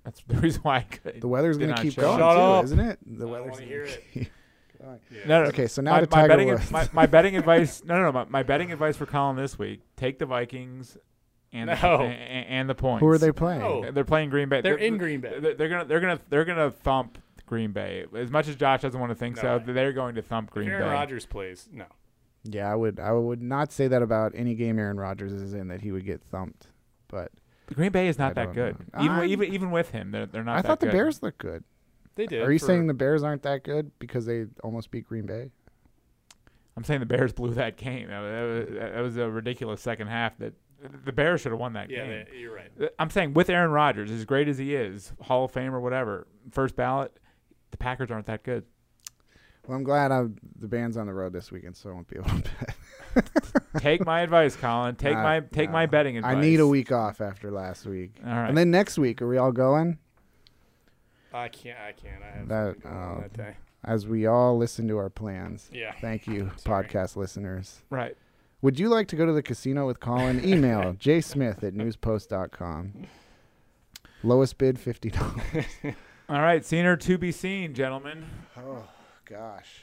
[0.04, 1.22] that's the reason why I could.
[1.22, 2.64] The weather's Did going to keep going Shut too, up.
[2.66, 3.00] isn't it?
[3.06, 4.04] The I weather's wanna gonna hear it.
[4.14, 4.30] keep- Yeah.
[5.28, 6.72] No, no, Okay, so now my, to my betting, Woods.
[6.72, 7.84] my, my betting advice.
[7.84, 8.12] No, no, no.
[8.14, 10.98] My, my betting advice for Colin this week: take the Vikings
[11.52, 12.04] and the, No.
[12.04, 13.02] and, and the points.
[13.02, 13.60] Who are they playing?
[13.60, 13.92] No.
[13.92, 14.62] They're playing Green Bay.
[14.62, 15.38] They're in Green Bay.
[15.42, 18.06] They're, they're gonna they're gonna they're gonna thump Green Bay.
[18.16, 19.42] As much as Josh doesn't want to think No.
[19.42, 20.94] so, they're going to thump If Green Aaron Bay.
[20.94, 21.84] Rodgers plays, no.
[22.44, 25.68] Yeah, I would I would not say that about any game Aaron Rodgers is in
[25.68, 26.68] that he would get thumped.
[27.10, 27.32] But
[27.74, 28.80] Green Bay is I not that good.
[28.94, 29.04] know.
[29.04, 30.58] Even I'm- even even with him, they're they're not.
[30.58, 30.94] I that thought the good.
[30.94, 31.64] Bears looked good.
[32.16, 32.42] They did.
[32.42, 35.52] Are you saying the Bears aren't that good because they almost beat Green Bay?
[36.76, 38.08] I'm saying the Bears blew that game.
[38.10, 40.38] That was, that was a ridiculous second half.
[40.40, 40.54] That
[41.06, 42.26] the Bears should have won that Yeah, game.
[42.32, 42.72] they, you're right.
[42.82, 45.80] Uh, I'm saying with Aaron Rodgers, as great as he is, Hall of Fame or
[45.82, 47.18] whatever, first ballot,
[47.72, 48.64] the Packers aren't that good.
[49.70, 52.16] Well, I'm glad I'm, the band's on the road this weekend, so I won't be
[52.18, 52.44] able to
[53.14, 53.30] bet.
[53.78, 54.96] Take my advice, Colin.
[54.96, 56.38] Take Nah, my take my betting advice.
[56.38, 58.14] I need a week off after last week.
[58.26, 58.50] All right.
[58.50, 60.00] And then next week, are we all going?
[61.32, 61.78] I can't.
[61.80, 62.24] I can't.
[62.24, 63.22] I have That- something going oh.
[63.22, 63.58] that day.
[63.84, 65.70] As we all listen to our plans.
[65.72, 65.94] Yeah.
[66.02, 67.84] Thank you, podcast listeners.
[67.92, 68.18] right.
[68.64, 70.44] Would you like to go to the casino with Colin?
[70.44, 73.06] Email jsmith at newspost.com.
[74.24, 75.96] Lowest bid, $50.
[76.28, 76.66] All right.
[76.66, 78.26] Seen or to be seen, gentlemen.
[78.58, 78.84] Oh,
[79.30, 79.82] gosh.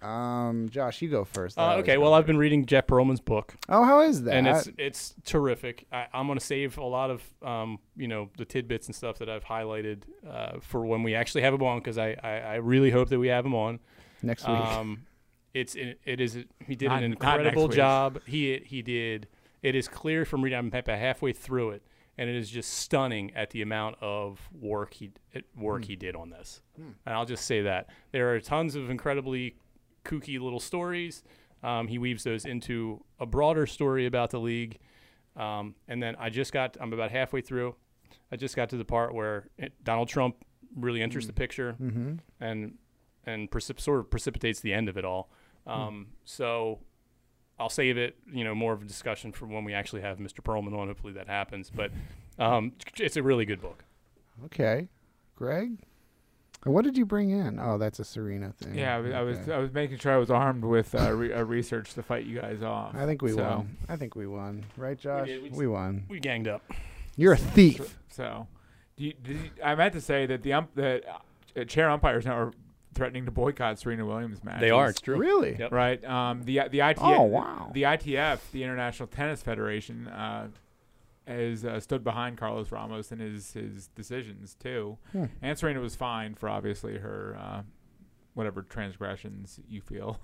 [0.00, 1.58] Um, Josh, you go first.
[1.58, 1.98] Uh, okay.
[1.98, 4.34] Well, I've been reading Jeff Pearlman's book, Oh, how is that?
[4.34, 5.86] and it's it's terrific.
[5.92, 9.18] I, I'm going to save a lot of um, you know the tidbits and stuff
[9.18, 12.54] that I've highlighted uh, for when we actually have him on because I, I I
[12.56, 13.80] really hope that we have him on.
[14.22, 14.56] next week.
[14.56, 15.04] Um,
[15.52, 18.20] it's it, it is he did Not- an incredible job.
[18.24, 19.26] He he did.
[19.62, 20.60] It is clear from reading.
[20.60, 21.82] I'm about halfway through it,
[22.18, 26.16] and it is just stunning at the amount of work he it- work he did
[26.16, 26.60] on this.
[27.06, 29.56] And I'll just say that there are tons of incredibly
[30.04, 31.22] kooky little stories.
[31.62, 34.78] Um, he weaves those into a broader story about the league.
[35.36, 36.76] Um, and then I just got.
[36.80, 37.76] I'm about halfway through.
[38.32, 40.36] I just got to the part where it, Donald Trump
[40.76, 42.14] really enters the picture mm-hmm.
[42.40, 42.74] and
[43.24, 45.30] and precip- sort of precipitates the end of it all.
[45.66, 46.80] Um, So
[47.58, 50.40] I'll save it, you know, more of a discussion for when we actually have Mr.
[50.40, 50.88] Pearlman on.
[50.88, 51.70] Hopefully that happens.
[51.70, 51.90] But
[52.38, 53.84] um, it's a really good book.
[54.44, 54.88] Okay.
[55.34, 55.78] Greg?
[56.64, 57.60] What did you bring in?
[57.60, 58.74] Oh, that's a Serena thing.
[58.74, 61.32] Yeah, I was, I was I was making sure I was armed with uh, re-
[61.32, 62.96] uh, research to fight you guys off.
[62.96, 63.76] I think we so, won.
[63.88, 64.64] I think we won.
[64.76, 65.28] Right, Josh?
[65.28, 66.04] did, we we won.
[66.08, 66.62] We ganged up.
[67.16, 67.96] You're a thief.
[68.08, 68.48] So,
[68.96, 71.04] do you, did you, I meant to say that the ump, that
[71.56, 72.52] uh, chair umpires now are
[72.94, 74.60] threatening to boycott Serena Williams matches.
[74.60, 74.88] They are.
[74.90, 75.16] It's true.
[75.18, 75.56] Really?
[75.58, 75.72] Yep.
[75.72, 76.04] right.
[76.04, 77.70] Um, the the ITF, Oh, wow.
[77.74, 80.48] the ITF, the International Tennis Federation, uh,
[81.26, 84.98] has uh, stood behind Carlos Ramos and his his decisions too.
[85.12, 85.24] Hmm.
[85.42, 87.62] And Serena was fined for obviously her uh,
[88.34, 90.18] whatever transgressions you feel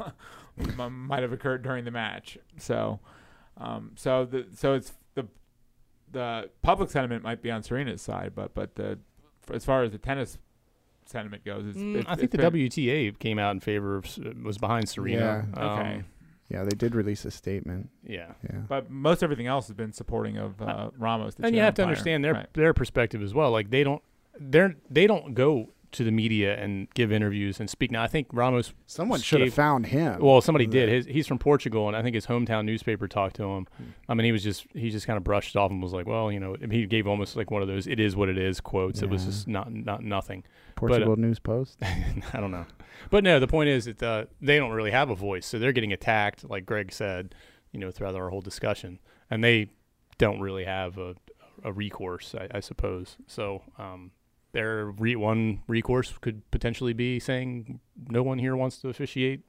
[0.90, 2.38] might have occurred during the match.
[2.58, 3.00] So,
[3.58, 5.26] um, so the so it's the
[6.10, 8.98] the public sentiment might be on Serena's side, but but the
[9.42, 10.38] for, as far as the tennis
[11.06, 13.96] sentiment goes, it's, Mm, it's, I think it's the been- WTA came out in favor
[13.96, 14.06] of
[14.42, 15.46] was behind Serena.
[15.56, 15.94] Yeah, okay.
[15.96, 16.04] Um,
[16.50, 17.90] Yeah, they did release a statement.
[18.06, 18.32] yeah.
[18.44, 18.60] Yeah.
[18.68, 21.34] But most everything else has been supporting of uh, Ramos.
[21.36, 21.92] The and you chair have to umpire.
[21.92, 22.52] understand their Right.
[22.54, 23.50] their perspective as well.
[23.50, 24.02] Like they don't
[24.38, 27.90] they're they don't go to the media and give interviews and speak.
[27.90, 30.20] Now I think Ramos Someone should have found him.
[30.20, 30.88] Well, somebody did.
[30.88, 33.66] His, he's from Portugal, and I think his hometown newspaper talked to him.
[33.76, 33.84] Hmm.
[34.08, 36.30] I mean, he was just he just kind of brushed off and was like, "Well,
[36.30, 39.02] you know," he gave almost like one of those "it is what it is" quotes.
[39.02, 40.44] It was just not not nothing.
[40.76, 41.78] Portugal News Post.
[41.82, 42.66] I don't know,
[43.10, 43.38] but no.
[43.40, 46.48] The point is that uh, they don't really have a voice, so they're getting attacked,
[46.48, 47.34] like Greg said,
[47.72, 48.98] you know, throughout our whole discussion,
[49.30, 49.70] and they
[50.18, 51.14] don't really have a
[51.62, 53.16] a recourse, I, I suppose.
[53.26, 53.62] So.
[53.78, 54.10] Um,
[54.54, 59.42] their re- one recourse could potentially be saying no one here wants to officiate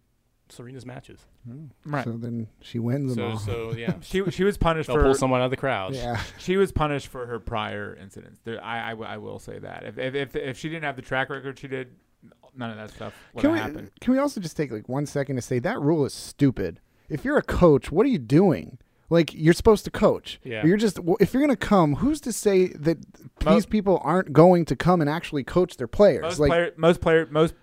[0.49, 1.21] Serena's matches.
[1.49, 1.69] Oh.
[1.85, 2.03] Right.
[2.03, 3.71] So then she wins them So, all.
[3.71, 5.95] so yeah, She she was punished they'll for pull someone out of the crowd.
[5.95, 6.21] yeah.
[6.37, 8.39] she was punished for her prior incidents.
[8.43, 10.95] There, I, I, w- I will say that if, if if if she didn't have
[10.97, 11.95] the track record she did,
[12.55, 13.91] none of that stuff would Can have we, happened.
[14.01, 16.79] can we also just take like one second to say that rule is stupid?
[17.09, 18.77] If you're a coach, what are you doing?
[19.09, 20.39] Like you're supposed to coach.
[20.43, 20.65] Yeah.
[20.65, 22.97] You're just if you're gonna come, who's to say that
[23.43, 26.23] Mo- these people aren't going to come and actually coach their players?
[26.23, 27.53] Most like player most player most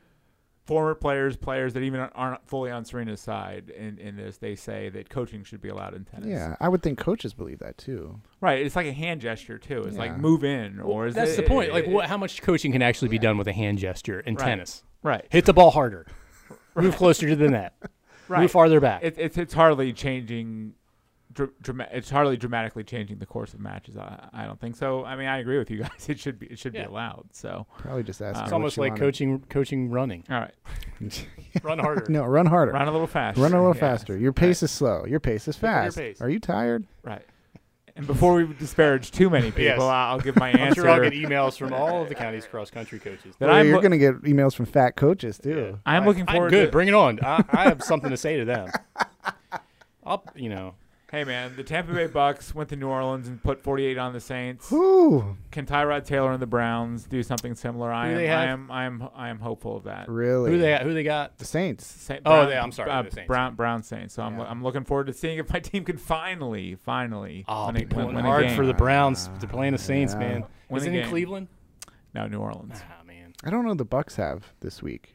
[0.65, 4.89] former players, players that even aren't fully on Serena's side in, in this, they say
[4.91, 6.29] that coaching should be allowed in tennis.
[6.29, 8.21] Yeah, I would think coaches believe that too.
[8.41, 8.65] Right.
[8.65, 9.83] It's like a hand gesture too.
[9.83, 10.03] It's Yeah.
[10.03, 11.73] like move in, or is That's it- the point.
[11.73, 14.37] Like, it- what, how much coaching can actually be done with a hand gesture in
[14.37, 14.45] Right.
[14.47, 14.85] tennis?
[15.03, 15.27] Right.
[15.31, 16.07] Hit the ball harder.
[16.77, 17.75] Move closer to the net.
[18.29, 18.43] Right.
[18.43, 19.03] Move farther back.
[19.03, 20.75] It, it's it's hardly changing.
[21.33, 23.97] Dr- drama- it's hardly dramatically changing the course of matches.
[23.97, 25.05] I, I don't think so.
[25.05, 25.91] I mean, I agree with you guys.
[26.09, 26.83] It should be it should Yeah.
[26.83, 27.27] be allowed.
[27.33, 28.39] So, Probably just ask.
[28.41, 29.01] Uh, it's almost like wanted.
[29.01, 30.25] coaching coaching running.
[30.31, 30.55] all right,
[31.63, 32.07] Run harder.
[32.09, 32.73] No, run harder.
[32.73, 33.41] run a little faster.
[33.41, 33.81] Run a little Yeah.
[33.81, 34.17] faster.
[34.19, 35.05] Your pace is slow.
[35.07, 35.97] Your pace is Pick your fast.
[35.97, 36.21] pace.
[36.21, 36.87] Are you tired?
[37.03, 37.23] Right.
[37.95, 39.81] And before we disparage too many people, Yes.
[39.81, 40.61] I'll give my answer.
[40.63, 40.81] I'm answer.
[40.83, 43.35] sure I'll get emails from all of the county's cross country coaches.
[43.39, 45.79] that Well, I'm you're loo- going to get emails from fat coaches too.
[45.85, 46.67] I'm I- looking I'm forward good.
[46.67, 47.19] to- Bring it on.
[47.23, 48.71] I, I have something to say to them.
[50.05, 50.75] I'll, you know,
[51.13, 54.19] Hey man, the Tampa Bay Bucks went to New Orleans and put 48 on the
[54.21, 54.71] Saints.
[54.71, 57.93] Whew, Can Tyrod Taylor and the Browns do something similar?
[57.93, 60.09] I Who am, I am, I am, I am hopeful of that.
[60.09, 60.51] really?
[60.53, 61.37] who they who they got?
[61.37, 61.87] The Saints.
[61.87, 63.29] Sa- Oh, they- I'm sorry, uh, the Saints.
[63.29, 64.15] Brown, Brown Saints.
[64.15, 64.47] So I'm, Yeah.
[64.47, 67.85] I'm looking forward to seeing if my team can finally, finally Oh, win, be a,
[67.85, 68.57] win, pulling win a hard game.
[68.57, 69.29] for the Browns.
[69.39, 70.19] They're playing the Saints, Yeah.
[70.21, 70.45] man.
[70.71, 71.09] Win Is it in.
[71.11, 71.49] Cleveland?
[72.15, 72.81] no New Orleans.
[72.89, 73.35] Ah, man.
[73.45, 73.75] I don't know.
[73.75, 75.15] The Bucks have this week.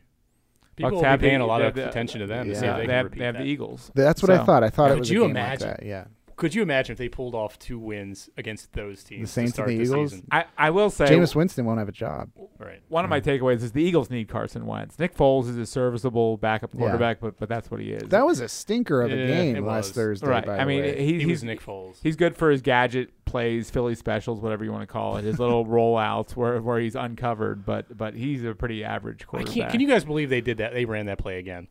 [0.78, 2.60] People Bucks will have be paying a lot of attention to them to yeah.
[2.60, 3.44] see if they, they, can have, they have that.
[3.44, 3.92] the Eagles.
[3.96, 4.64] That's what I thought.
[4.64, 5.86] I thought Now, it could was you a game imagine- like that.
[5.86, 6.06] Yeah.
[6.38, 9.24] Could you imagine if they pulled off two wins against those teams?
[9.30, 10.12] The Saints to and start the the Eagles?
[10.12, 10.28] Season?
[10.32, 12.30] I, I will say Jameis Winston won't have a job.
[12.60, 12.82] Right.
[12.90, 14.98] one of my takeaways is the Eagles need Carson Wentz.
[15.00, 16.80] Nick Foles is a serviceable backup Yeah.
[16.80, 18.10] quarterback, but but that's what he is.
[18.10, 19.92] That was a stinker of a Yeah, game last was.
[19.96, 20.28] Thursday.
[20.28, 20.46] right.
[20.46, 21.00] By I the mean, way.
[21.06, 21.98] he, He he's was Nick Foles.
[22.04, 25.26] He's good for his gadget plays, Philly specials, whatever you want to call it.
[25.26, 29.54] His little rollouts where where he's uncovered, but but he's a pretty average quarterback.
[29.56, 30.74] can't, can you guys believe they did that?
[30.74, 31.68] They ran that play again.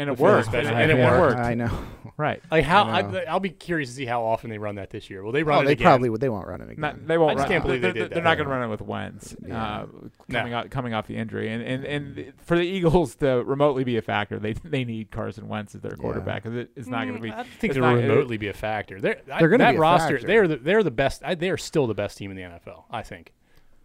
[0.00, 0.46] And it the worked.
[0.48, 1.38] special- and it Yeah, worked.
[1.38, 1.70] I know.
[2.16, 2.42] Right.
[2.50, 2.84] Like how?
[2.84, 5.22] I I, I'll be curious to see how often they run that this year.
[5.22, 5.84] Will they run Oh, it they again?
[5.86, 6.20] probably would.
[6.20, 6.80] They won't run it again.
[6.80, 7.48] Not, they won't I just run.
[7.52, 8.24] can't believe they they're, did They're that.
[8.24, 9.62] not going to run it with Wentz Yeah.
[9.62, 9.86] uh,
[10.28, 10.38] No.
[10.38, 13.96] coming out coming off the injury, and, and and for the Eagles to remotely be
[13.96, 17.14] a factor, they they need Carson Wentz as their quarterback because it, it's not going
[17.16, 17.30] to be.
[17.30, 19.00] Mm, I think it's they'll remotely be a factor.
[19.00, 20.14] They're, They're gonna that be a roster.
[20.18, 20.26] factor.
[20.26, 21.22] They're the, they're the best.
[21.24, 22.84] I, they are still the best team in the NFL.
[22.90, 23.32] I think,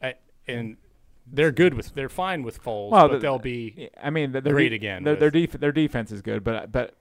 [0.02, 0.16] I,
[0.48, 0.78] and
[1.32, 1.94] they're good with.
[1.96, 3.90] They're fine with Foles, Well, but the- they'll be.
[4.02, 6.94] I mean, their Great de- again Their their, def- their defense is good, but but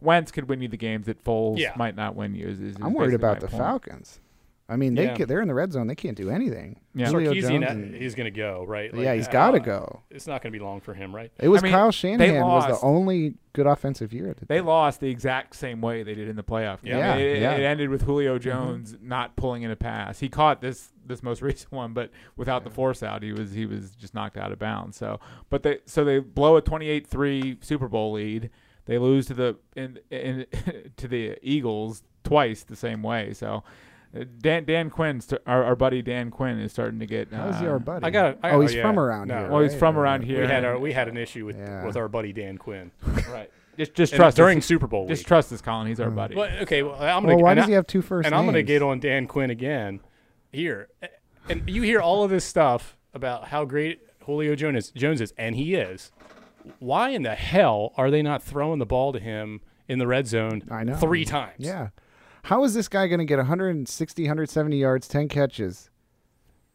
[0.00, 1.72] Wentz could win you the games that Foles Yeah.
[1.76, 2.46] might not win you.
[2.46, 3.62] Is, is I'm worried about the point.
[3.62, 4.20] Falcons.
[4.66, 5.14] I mean, they Yeah.
[5.16, 5.88] ca- they're in the red zone.
[5.88, 6.80] They can't do anything.
[6.94, 7.08] Yeah.
[7.10, 8.90] Julio Sarkisian, Jones uh, and- he's going to go right.
[8.94, 10.00] yeah, Like, he's uh, got to go.
[10.10, 11.30] It's not going to be long for him, right?
[11.38, 14.30] It was I mean, Kyle they Shanahan was the only good offensive year.
[14.30, 16.96] At the They lost the exact same way they did in the playoff game.
[16.96, 17.12] Yeah.
[17.12, 17.52] I mean, it, Yeah.
[17.52, 17.60] Mm-hmm.
[17.62, 20.20] it ended with Julio Jones not pulling in a pass.
[20.20, 23.66] He caught this this most recent one, but without the force out, he was he
[23.66, 24.96] was just knocked out of bounds.
[24.96, 28.48] So, but they so they blow a 28-3 Super Bowl lead.
[28.86, 30.46] They lose to the in, in
[30.96, 33.34] to the Eagles twice the same way.
[33.34, 33.62] So.
[34.40, 37.32] Dan Dan Quinn, st- our, our buddy Dan Quinn, is starting to get.
[37.32, 38.04] How's uh, he our buddy?
[38.06, 38.38] I got.
[38.42, 38.82] I, oh, he's yeah.
[38.82, 39.48] from around No, here.
[39.50, 39.78] Well, he's right?
[39.78, 40.42] from around here.
[40.42, 41.84] We had our we had an issue with Yeah.
[41.84, 42.90] with our buddy Dan Quinn
[43.30, 43.50] right.
[43.76, 44.66] Just just And trust during us.
[44.66, 45.26] Super Bowl Just week.
[45.26, 45.88] trust us, Colin.
[45.88, 46.14] He's our Mm.
[46.14, 46.34] buddy.
[46.36, 47.34] Well, okay, well, I'm gonna.
[47.36, 49.26] Well, why does I- he have two first and I'm going to get on Dan
[49.26, 50.00] Quinn again
[50.52, 50.88] here.
[51.48, 55.56] And you hear all of this stuff about how great Julio Jones Jones is, and
[55.56, 56.12] he is.
[56.78, 60.26] Why in the hell are they not throwing the ball to him in the red
[60.28, 60.94] zone I know.
[60.94, 61.56] three times?
[61.58, 61.88] Yeah.
[62.44, 65.88] How is this guy going to get 160, 170 yards, 10 catches,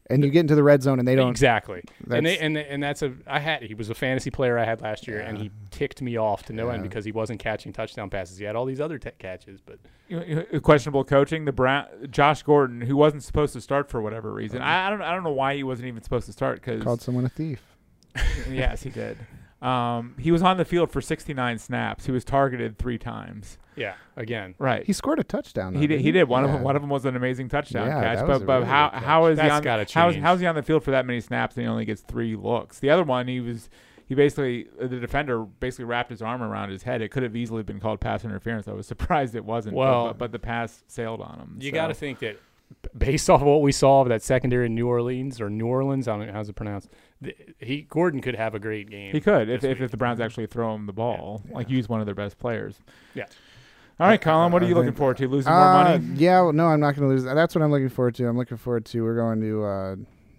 [0.09, 1.29] and you get into the red zone and they don't?
[1.29, 4.57] Exactly, and they, That's- and and that's a I had he was a fantasy player
[4.57, 7.39] I had last year, and he ticked me off to no end because he wasn't
[7.39, 8.37] catching touchdown passes.
[8.39, 11.45] He had all these other t- catches, but You- you- questionable coaching.
[11.45, 14.61] The Brown, Josh Gordon, who wasn't supposed to start for whatever reason.
[14.61, 14.65] Oh.
[14.65, 15.01] I, I don't.
[15.03, 16.55] I don't know why he wasn't even supposed to start.
[16.61, 17.61] Because Called someone a thief.
[18.49, 19.17] yes, he did.
[19.61, 22.05] Um, he was on the field for 69 snaps.
[22.05, 23.57] He was targeted three times.
[23.75, 24.85] yeah, again, Right.
[24.85, 25.73] He scored a touchdown.
[25.73, 25.95] Though, he did.
[25.95, 26.29] didn't He did.
[26.29, 26.63] One of them.
[26.63, 28.17] One of them was an amazing touchdown Yeah, catch.
[28.19, 29.31] that was But but really how good how catch.
[29.33, 29.63] is he on?
[29.63, 31.69] gotta how is, how is he on the field for that many snaps and he
[31.69, 32.79] only gets three looks?
[32.79, 33.69] The other one, he was.
[34.07, 37.03] He basically, the defender basically wrapped his arm around his head.
[37.03, 38.67] It could have easily been called pass interference.
[38.67, 39.75] I was surprised it wasn't.
[39.75, 41.57] but- Well- but, but the pass sailed on him.
[41.61, 41.75] You so.
[41.75, 42.39] got to think that
[42.97, 46.07] based off of what we saw of that secondary in New Orleans or New Orleans,
[46.07, 46.89] I don't know how's it pronounced.
[47.23, 49.11] Th- He Gordon could have a great game.
[49.11, 51.99] He could if, if, if the Browns actually throw him the ball, like use one
[51.99, 52.79] of their best players.
[53.13, 53.25] Yeah.
[53.99, 54.51] All right, Colin.
[54.53, 55.27] What are you looking forward to?
[55.27, 56.05] Losing more Uh, money?
[56.15, 57.23] Yeah, well, no, I'm not going to lose.
[57.25, 58.27] That's what I'm looking forward to.
[58.27, 59.03] I'm looking forward to.
[59.03, 59.63] We're going to.
[59.65, 59.95] Uh,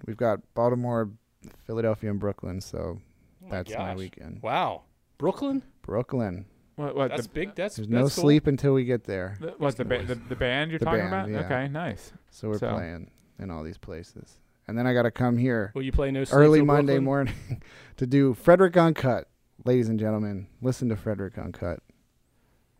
[0.06, 1.10] we've got Baltimore,
[1.66, 2.60] Philadelphia, and Brooklyn.
[2.62, 4.40] So Oh my that's my weekend.
[4.42, 4.82] Wow,
[5.18, 5.62] Brooklyn.
[5.82, 6.46] Brooklyn.
[6.76, 6.96] What?
[6.96, 7.54] what That's the, big.
[7.54, 8.08] That's There's that's no cool.
[8.08, 9.36] sleep until we get there.
[9.38, 11.28] the, what's the, ba- the the band you're The talking band, about?
[11.28, 11.44] yeah.
[11.44, 12.14] Okay, nice.
[12.30, 14.38] So we're So- playing in all these places,
[14.70, 17.04] and then I got to come here Will you play no sleep early Monday Brooklyn?
[17.04, 17.34] morning
[17.98, 19.28] to do Frederick Uncut.
[19.66, 21.80] Ladies and gentlemen, listen to Frederick Uncut.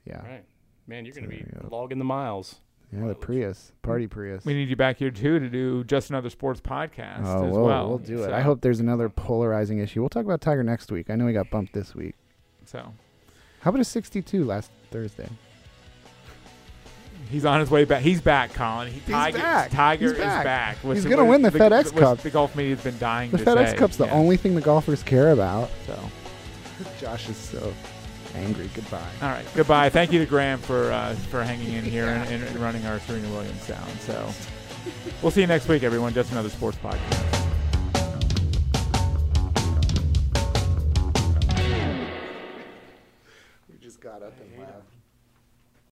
[0.07, 0.45] Yeah, All right,
[0.87, 1.69] man, you're So gonna be you go.
[1.71, 2.57] logging the miles.
[2.93, 4.45] Yeah, the Prius, party Prius.
[4.45, 7.63] We need you back here too to do just another sports podcast Oh, as we'll,
[7.65, 7.89] well.
[7.89, 8.27] we'll do it.
[8.29, 10.01] So- I hope there's another polarizing issue.
[10.01, 11.11] We'll talk about Tiger next week.
[11.11, 12.15] I know he got bumped this week.
[12.65, 12.93] so.
[13.61, 15.29] How about a 62 last Thursday?
[17.31, 18.03] He's on his way back.
[18.03, 18.91] He's back, Colin.
[18.93, 19.71] He, Tiger, back.
[19.71, 20.45] Tiger He's is back.
[20.45, 20.77] back.
[20.79, 22.19] Which He's gonna win the FedEx which Cup.
[22.19, 23.77] The golf media's been dying The to FedEx say.
[23.77, 24.13] Cup's the Yeah.
[24.13, 25.71] only thing the golfers care about.
[25.87, 25.99] So,
[27.01, 27.73] Josh is so
[28.35, 28.69] angry.
[28.75, 28.99] Goodbye.
[29.23, 29.45] all right.
[29.55, 29.89] Goodbye.
[29.91, 33.29] Thank you to Graham for uh, for hanging in here and, and running our Serena
[33.31, 33.91] Williams sound.
[34.01, 34.29] So,
[35.23, 36.13] we'll see you next week, everyone.
[36.13, 37.47] Just another sports podcast.